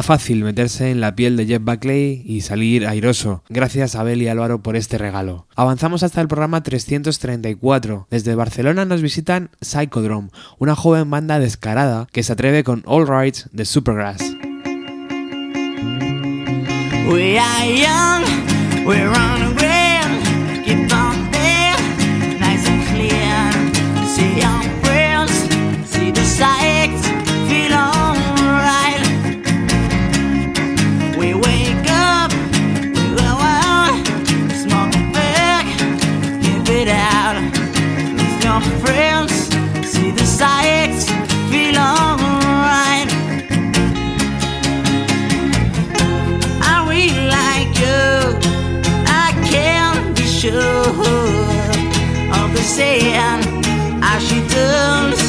[0.04, 3.44] Fácil meterse en la piel de Jeff Buckley y salir airoso.
[3.50, 5.48] Gracias a Abel y Álvaro por este regalo.
[5.56, 8.08] Avanzamos hasta el programa 334.
[8.10, 13.50] Desde Barcelona nos visitan Psychodrome, una joven banda descarada que se atreve con All Rights
[13.52, 14.22] de Supergrass.
[38.84, 39.34] Friends,
[39.92, 41.06] see the sights,
[41.52, 43.10] feel alright.
[46.72, 48.04] I really like you.
[49.24, 50.88] I can't be sure
[52.40, 53.44] of the sand
[54.04, 55.21] as she does.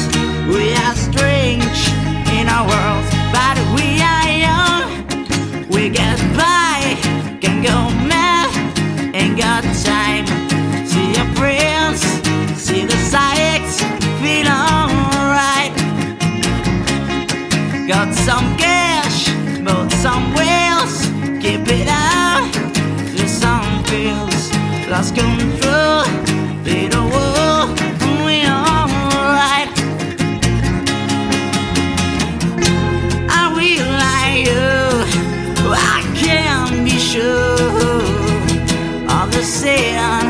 [17.87, 19.27] Got some cash,
[19.61, 21.01] bought some wheels,
[21.43, 22.49] keep it out.
[23.11, 24.51] Do some pills,
[24.87, 26.05] lost control,
[26.63, 27.67] little war,
[28.25, 29.69] we alright.
[33.29, 34.65] I will lie you,
[35.73, 38.01] I can't be sure
[39.09, 40.22] of the sin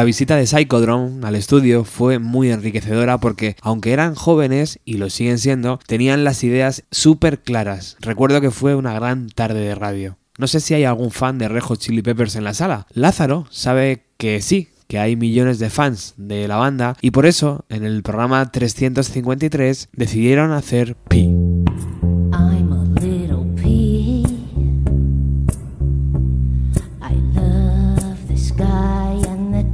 [0.00, 5.10] La visita de Psychodrome al estudio fue muy enriquecedora porque, aunque eran jóvenes y lo
[5.10, 7.98] siguen siendo, tenían las ideas súper claras.
[8.00, 10.16] Recuerdo que fue una gran tarde de radio.
[10.38, 12.86] No sé si hay algún fan de Red Hot Chili Peppers en la sala.
[12.94, 17.66] Lázaro sabe que sí, que hay millones de fans de la banda y por eso
[17.68, 21.28] en el programa 353 decidieron hacer Pi.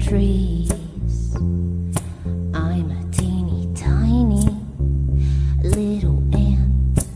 [0.06, 0.70] Trees.
[1.34, 4.46] I'm a teeny tiny
[5.64, 7.08] little ant.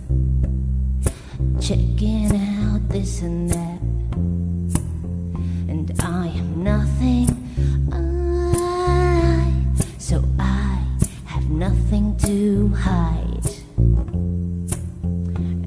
[1.60, 3.80] Checking out this and that.
[5.70, 7.28] And I am nothing.
[9.98, 10.82] So I
[11.26, 13.50] have nothing to hide.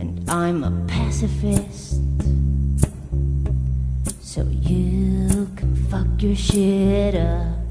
[0.02, 1.83] And I'm a pacifist.
[6.24, 7.63] Your shit up.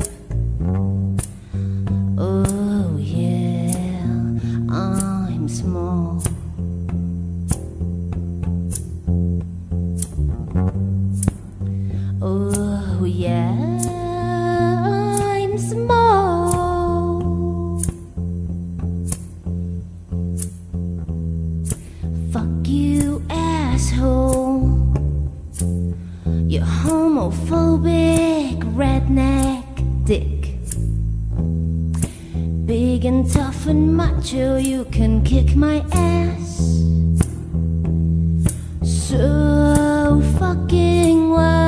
[30.05, 30.57] Dick.
[32.67, 36.59] Big and tough and macho, you can kick my ass.
[38.83, 41.62] So fucking what?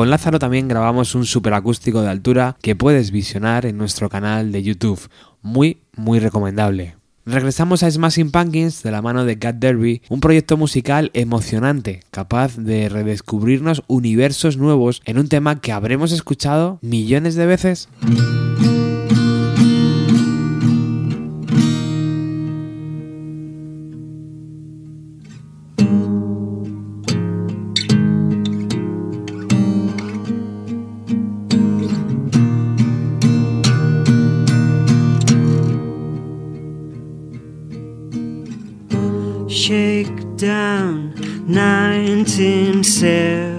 [0.00, 4.62] Con Lázaro también grabamos un superacústico de altura que puedes visionar en nuestro canal de
[4.62, 4.98] YouTube.
[5.42, 6.96] Muy, muy recomendable.
[7.26, 12.56] Regresamos a Smashing Pumpkins de la mano de Cat Derby, un proyecto musical emocionante, capaz
[12.56, 17.90] de redescubrirnos universos nuevos en un tema que habremos escuchado millones de veces.
[40.40, 41.12] Shakedown
[41.52, 43.49] 1979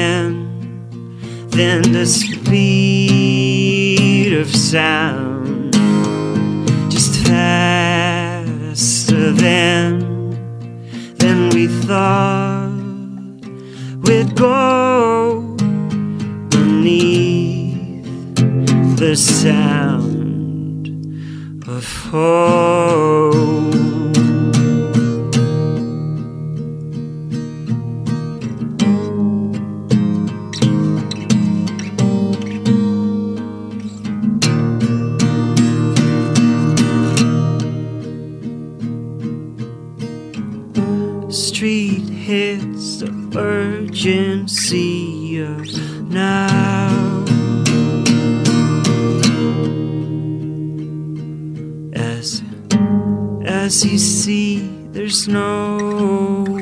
[0.00, 3.12] Faster than, the speed
[4.32, 5.74] of sound,
[6.90, 9.98] just faster than,
[11.16, 12.70] than we thought
[14.04, 15.56] we'd go
[16.48, 18.06] beneath
[18.96, 20.88] the sound
[21.68, 24.29] of home.
[44.40, 45.48] Urgency you
[46.08, 47.24] now.
[51.92, 52.42] As
[53.44, 54.60] as you see,
[54.92, 56.59] there's no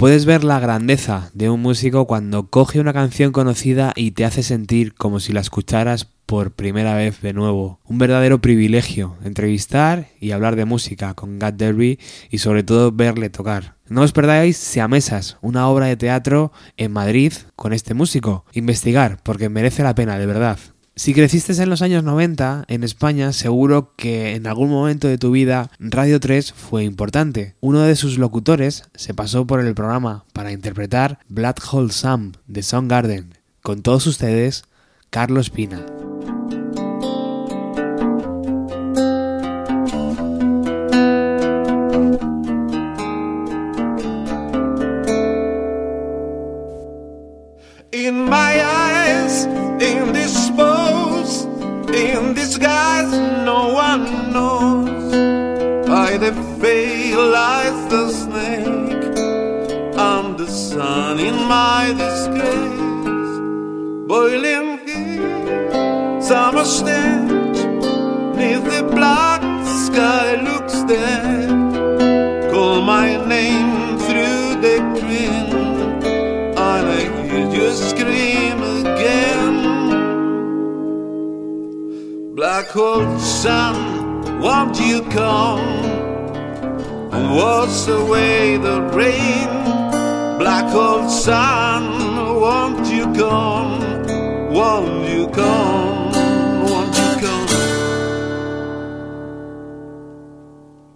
[0.00, 4.42] Puedes ver la grandeza de un músico cuando coge una canción conocida y te hace
[4.42, 7.80] sentir como si la escucharas por primera vez de nuevo.
[7.84, 11.98] Un verdadero privilegio entrevistar y hablar de música con Gat Derby
[12.30, 13.74] y sobre todo verle tocar.
[13.90, 18.46] No os perdáis Siamesas, una obra de teatro en Madrid con este músico.
[18.54, 20.58] Investigar, porque merece la pena, de verdad.
[21.00, 25.30] Si creciste en los años 90 en España, seguro que en algún momento de tu
[25.30, 27.54] vida Radio 3 fue importante.
[27.60, 32.62] Uno de sus locutores se pasó por el programa para interpretar Black Hole Sam de
[32.62, 33.32] Soundgarden.
[33.62, 34.64] Con todos ustedes,
[35.08, 35.86] Carlos Pina.
[61.50, 63.38] My disgrace.
[64.06, 67.58] Boiling heat, summer stench.
[68.38, 69.42] Neath the black
[69.84, 71.48] sky looks dead.
[72.52, 75.50] Call my name through the green
[76.68, 79.56] and I hear you scream again.
[82.36, 83.76] Black hole sun,
[84.40, 85.66] won't you come
[87.14, 89.89] and wash away the rain?
[90.40, 91.84] Black hole sun,
[92.40, 93.78] won't you come?
[94.50, 96.12] Won't you come?
[96.64, 97.48] Won't you come?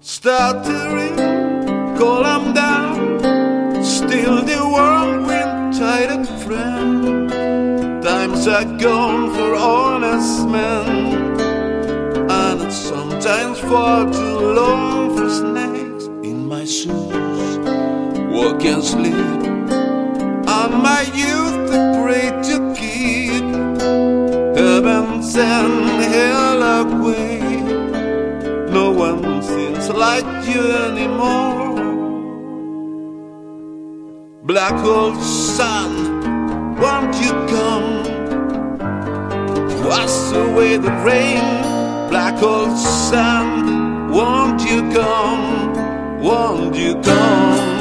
[0.01, 0.65] Start
[1.99, 2.97] call 'em down.
[3.83, 7.29] Still the whirlwind tide and friend.
[8.03, 10.89] Times are gone for honest men,
[12.41, 17.14] and it's sometimes far too long for snakes in my shoes.
[18.47, 19.15] And sleep,
[20.49, 23.43] On my youth afraid to keep.
[24.55, 27.41] Heaven send hell away.
[28.71, 31.75] No one seems like you anymore.
[34.45, 36.21] Black hole sun,
[36.79, 38.05] won't you come?
[39.85, 41.45] Wash away the rain.
[42.11, 46.23] Black hole sun, won't you come?
[46.23, 47.74] Won't you come?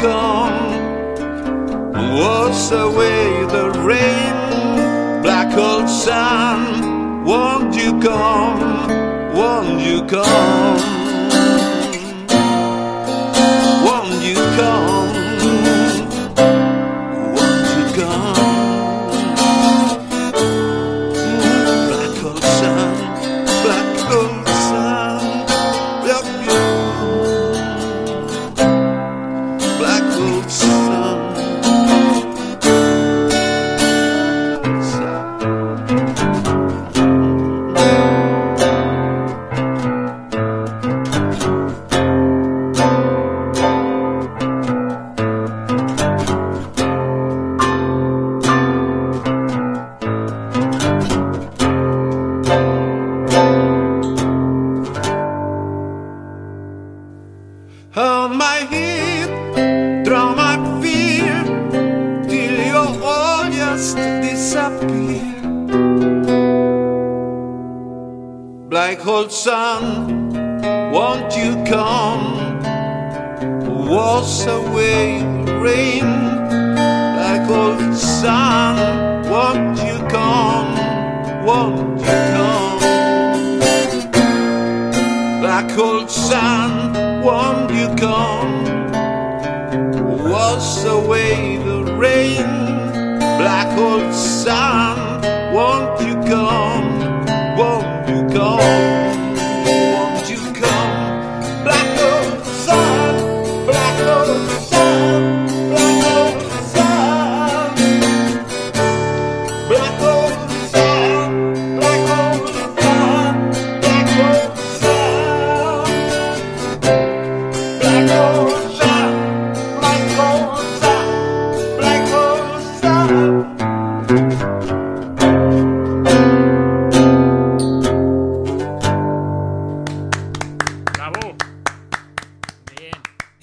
[0.00, 0.72] Come?
[1.92, 5.22] Wash away the rain.
[5.22, 8.88] Black hole sun, won't you come?
[9.34, 10.78] Won't you come?
[13.84, 15.09] Won't you come?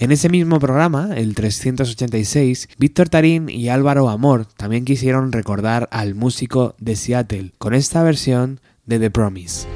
[0.07, 6.15] En ese mismo programa, el 386, Víctor Tarín y Álvaro Amor también quisieron recordar al
[6.15, 9.67] músico de Seattle con esta versión de The Promise.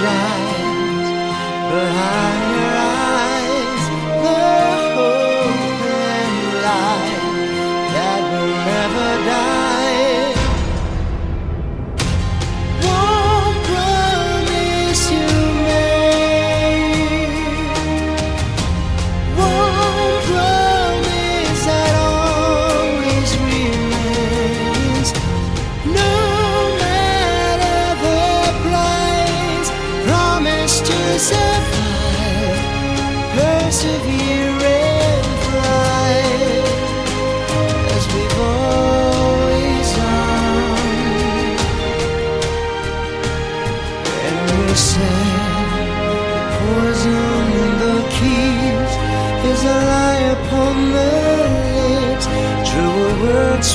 [0.00, 1.08] Shines
[1.70, 2.59] behind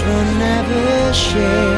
[0.05, 1.74] will never share.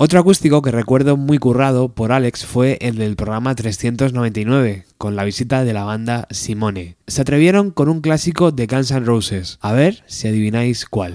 [0.00, 5.24] Otro acústico que recuerdo muy currado por Alex fue el del programa 399, con la
[5.24, 6.94] visita de la banda Simone.
[7.08, 9.58] Se atrevieron con un clásico de Guns N' Roses.
[9.60, 11.14] A ver si adivináis cuál.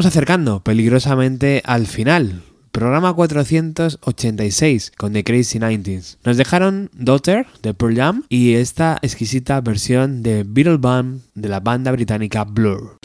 [0.00, 2.42] Nos vamos acercando peligrosamente al final.
[2.72, 6.16] Programa 486 con The Crazy 90s.
[6.24, 11.60] Nos dejaron Daughter de Pearl Jam y esta exquisita versión de Beatle Bum de la
[11.60, 12.96] banda británica Blur.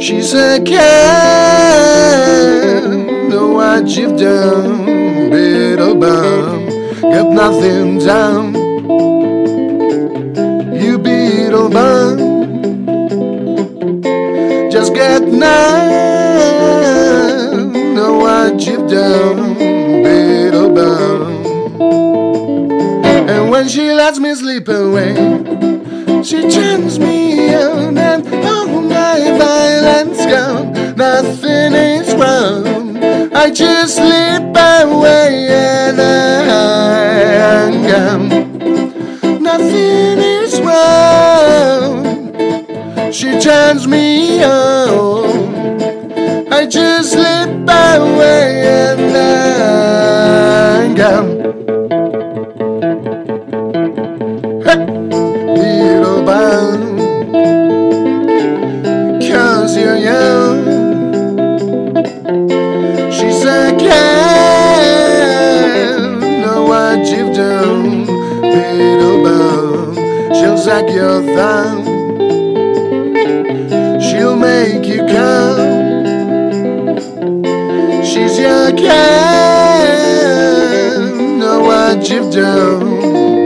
[0.00, 0.78] She said, Can't
[3.28, 4.86] know what you've done,
[5.32, 6.70] Beetlebum,
[7.02, 8.54] got nothing down.
[10.80, 12.16] You Beetlebum,
[14.70, 15.88] just get none.
[17.96, 21.44] Know what you've done, Beetlebum.
[23.28, 25.16] And when she lets me sleep away,
[26.22, 27.17] she turns me
[30.28, 30.72] gone.
[30.96, 32.96] Nothing is wrong.
[33.34, 38.28] I just slip away and I'm gone.
[39.42, 42.04] Nothing is wrong.
[43.12, 45.27] She turns me on.
[82.38, 82.82] You've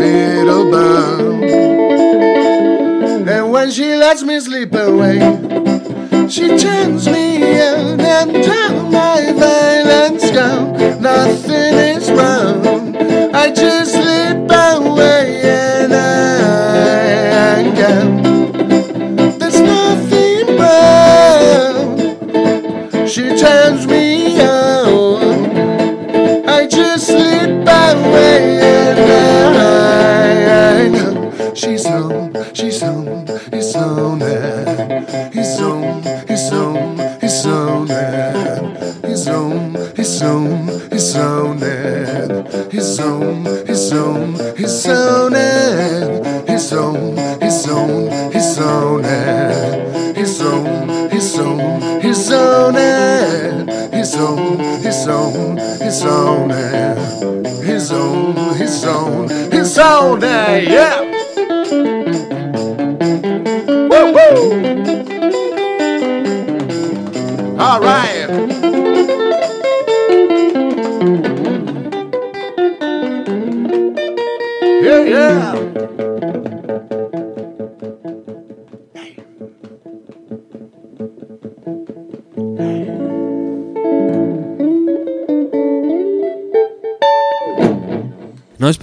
[0.02, 1.44] Little bound
[3.28, 5.18] and when she lets me slip away,
[6.28, 10.72] she turns me on and down my violence down.
[11.00, 11.91] Nothing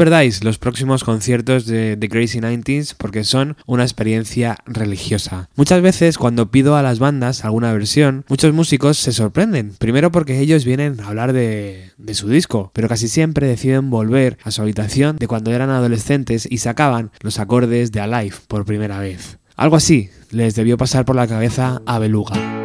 [0.09, 5.49] perdáis los próximos conciertos de The Crazy 90s porque son una experiencia religiosa.
[5.55, 9.75] Muchas veces cuando pido a las bandas alguna versión, muchos músicos se sorprenden.
[9.77, 14.39] Primero porque ellos vienen a hablar de, de su disco, pero casi siempre deciden volver
[14.43, 18.97] a su habitación de cuando eran adolescentes y sacaban los acordes de Alive por primera
[18.97, 19.37] vez.
[19.55, 22.58] Algo así les debió pasar por la cabeza a Beluga.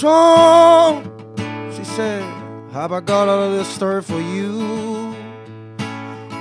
[0.00, 1.04] Strong,
[1.76, 2.24] she said,
[2.72, 5.12] Have I got all of this story for you?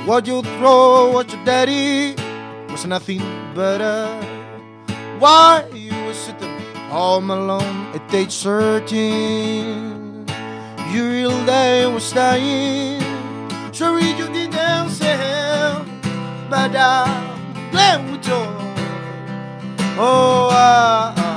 [0.06, 2.16] What you throw, what your daddy
[2.72, 3.20] was nothing
[3.54, 4.08] better.
[5.20, 6.58] Why you were sitting
[6.88, 10.26] home alone at age 13?
[10.94, 13.04] Your real day was dying.
[13.74, 15.20] Sure, you didn't say,
[16.50, 18.40] but I'm glad with you.
[20.00, 21.30] Oh, I, I,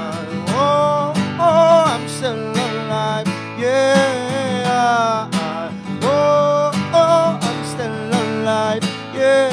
[0.55, 0.92] oh,
[2.23, 3.27] still alive.
[3.59, 5.29] Yeah.
[6.03, 8.85] Oh, oh, I'm still alive.
[9.13, 9.51] Yeah.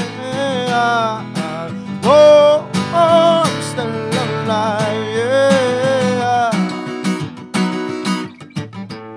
[2.03, 5.05] Oh, oh, I'm still alive.
[5.17, 6.53] Yeah.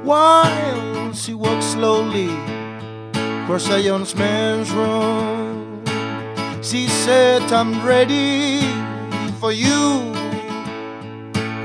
[0.03, 2.31] While she walked slowly
[3.43, 5.85] across a young man's room,
[6.63, 8.63] she said, I'm ready
[9.39, 10.11] for you.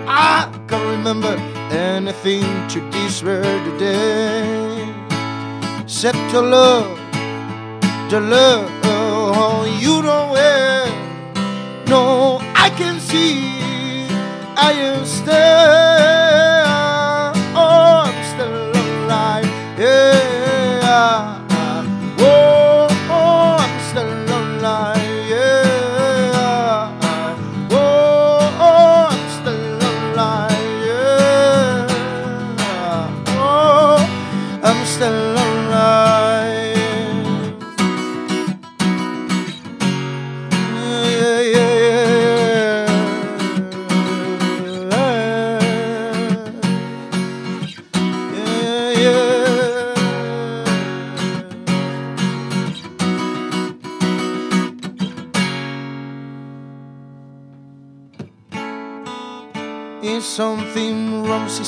[0.10, 4.94] I can remember anything to this world today.
[5.86, 6.98] Set to love,
[8.10, 10.88] the love Oh, you know where.
[11.88, 14.08] No, I can see
[14.58, 16.27] I still,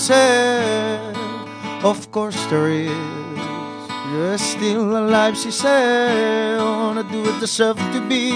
[0.10, 1.16] said.
[1.84, 2.90] Of course there is.
[4.10, 6.58] You're still alive, she said.
[6.58, 8.34] Wanna do it deserve to be?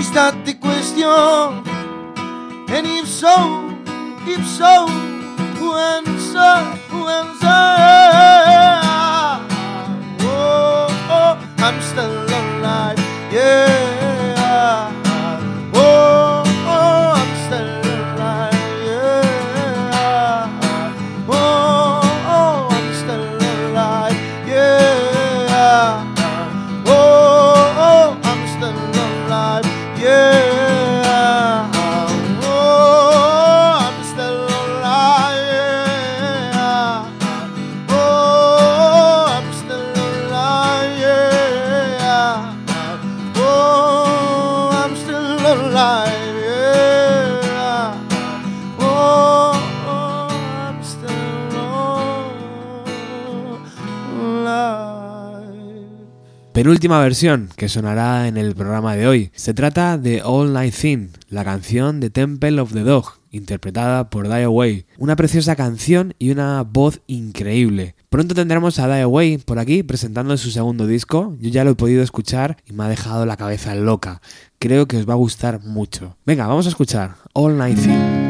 [0.00, 1.04] Is that the question?
[2.74, 3.36] And if so,
[4.24, 4.88] if so,
[5.58, 6.54] who answer?
[6.88, 7.62] Who answer?
[10.24, 10.88] Oh, oh,
[11.18, 11.34] oh
[11.66, 12.98] I'm still alive,
[13.30, 13.83] yeah.
[56.64, 59.30] Penúltima versión que sonará en el programa de hoy.
[59.34, 64.28] Se trata de All Night Thing, la canción de Temple of the Dog, interpretada por
[64.28, 64.86] Die Away.
[64.96, 67.96] Una preciosa canción y una voz increíble.
[68.08, 71.36] Pronto tendremos a Die Away por aquí presentando su segundo disco.
[71.38, 74.22] Yo ya lo he podido escuchar y me ha dejado la cabeza loca.
[74.58, 76.16] Creo que os va a gustar mucho.
[76.24, 78.24] Venga, vamos a escuchar All Night Thing.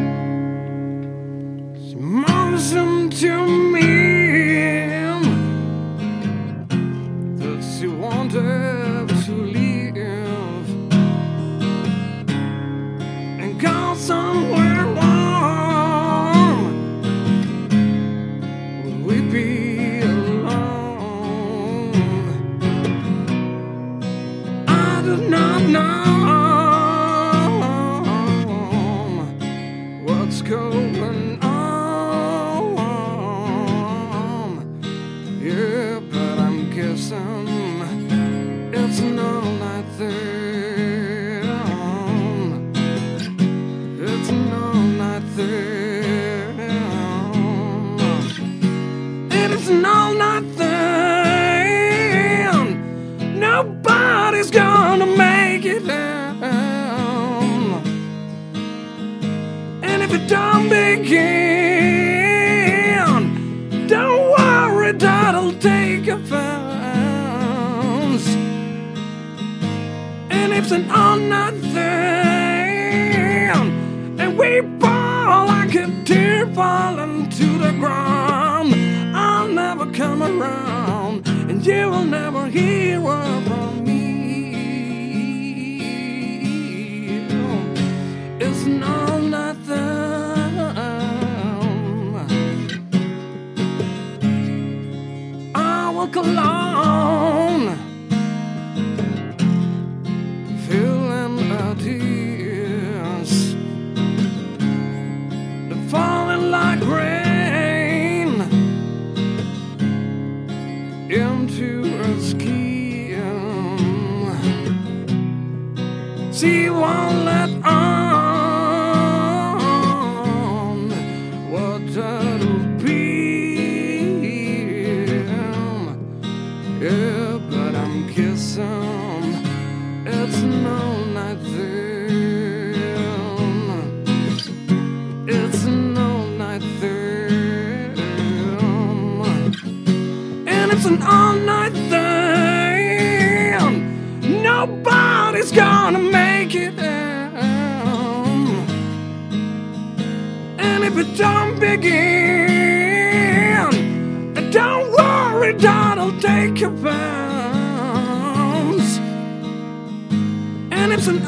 [76.54, 78.72] Falling to the ground,
[79.14, 82.83] I'll never come around, and you will never hear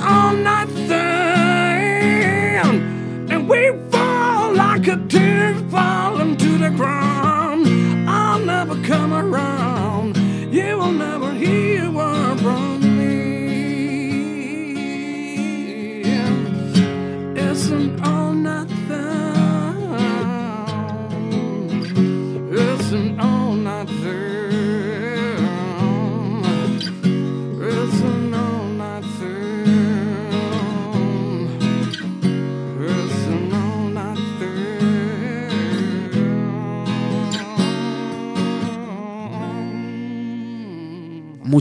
[0.07, 0.66] all night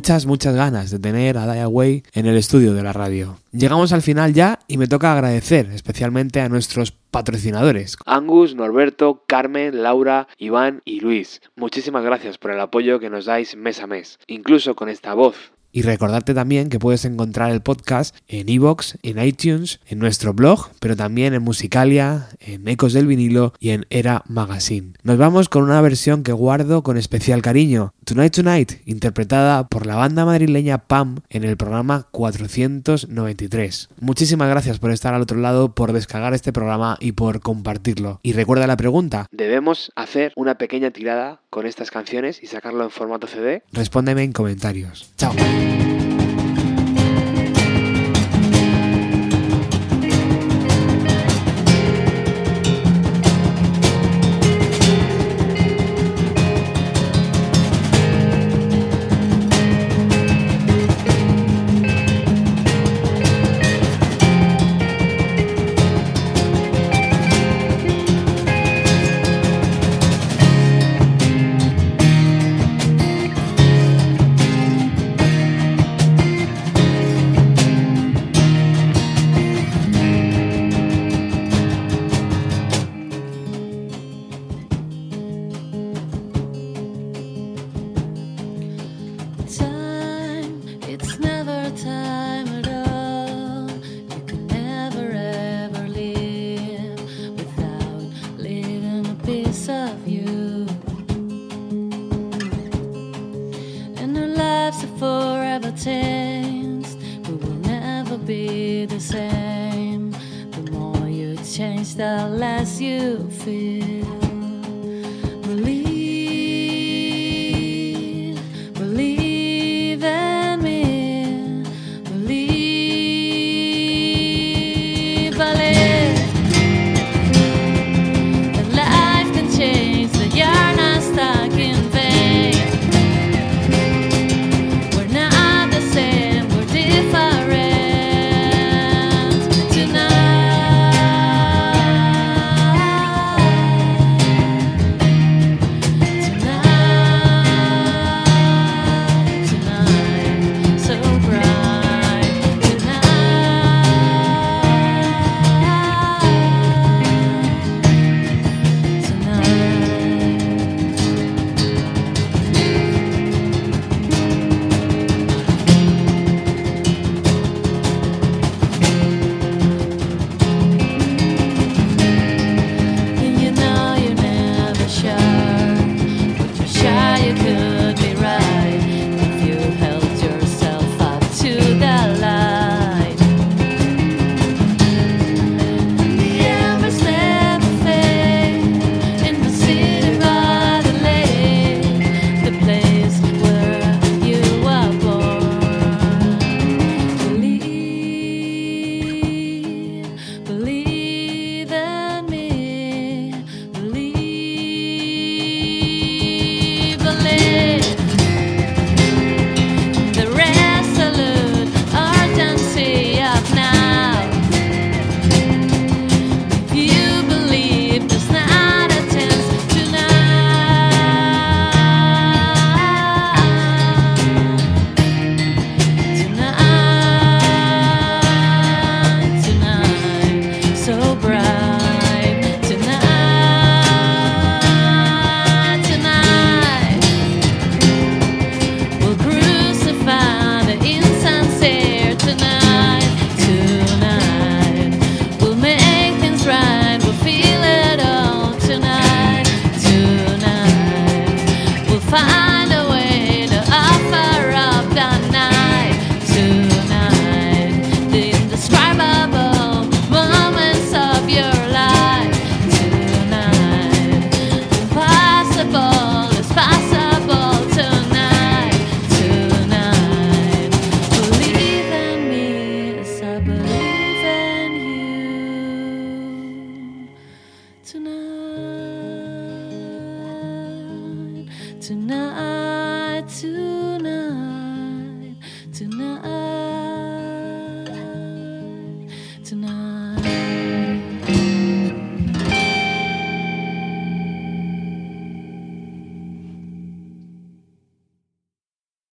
[0.06, 3.40] muchas, muchas ganas de tener a Die Away en el estudio de la radio.
[3.52, 7.98] Llegamos al final ya y me toca agradecer especialmente a nuestros patrocinadores.
[8.06, 11.42] Angus, Norberto, Carmen, Laura, Iván y Luis.
[11.56, 15.54] Muchísimas gracias por el apoyo que nos dais mes a mes, incluso con esta voz
[15.76, 20.70] y recordarte también que puedes encontrar el podcast en iVoox, en iTunes, en nuestro blog,
[20.80, 24.94] pero también en Musicalia, en Ecos del Vinilo y en Era Magazine.
[25.04, 29.96] Nos vamos con una versión que guardo con especial cariño, Tonight Tonight, interpretada por la
[29.96, 33.90] banda madrileña PAM en el programa 493.
[34.00, 38.22] Muchísimas gracias por estar al otro lado, por descargar este programa y por compartirlo.
[38.24, 42.92] Y recuerda la pregunta, ¿debemos hacer una pequeña tirada con estas canciones y sacarlo en
[42.92, 43.64] formato CD?
[43.74, 45.12] Respóndeme en comentarios.
[45.18, 45.34] Chao.
[45.66, 45.95] Time,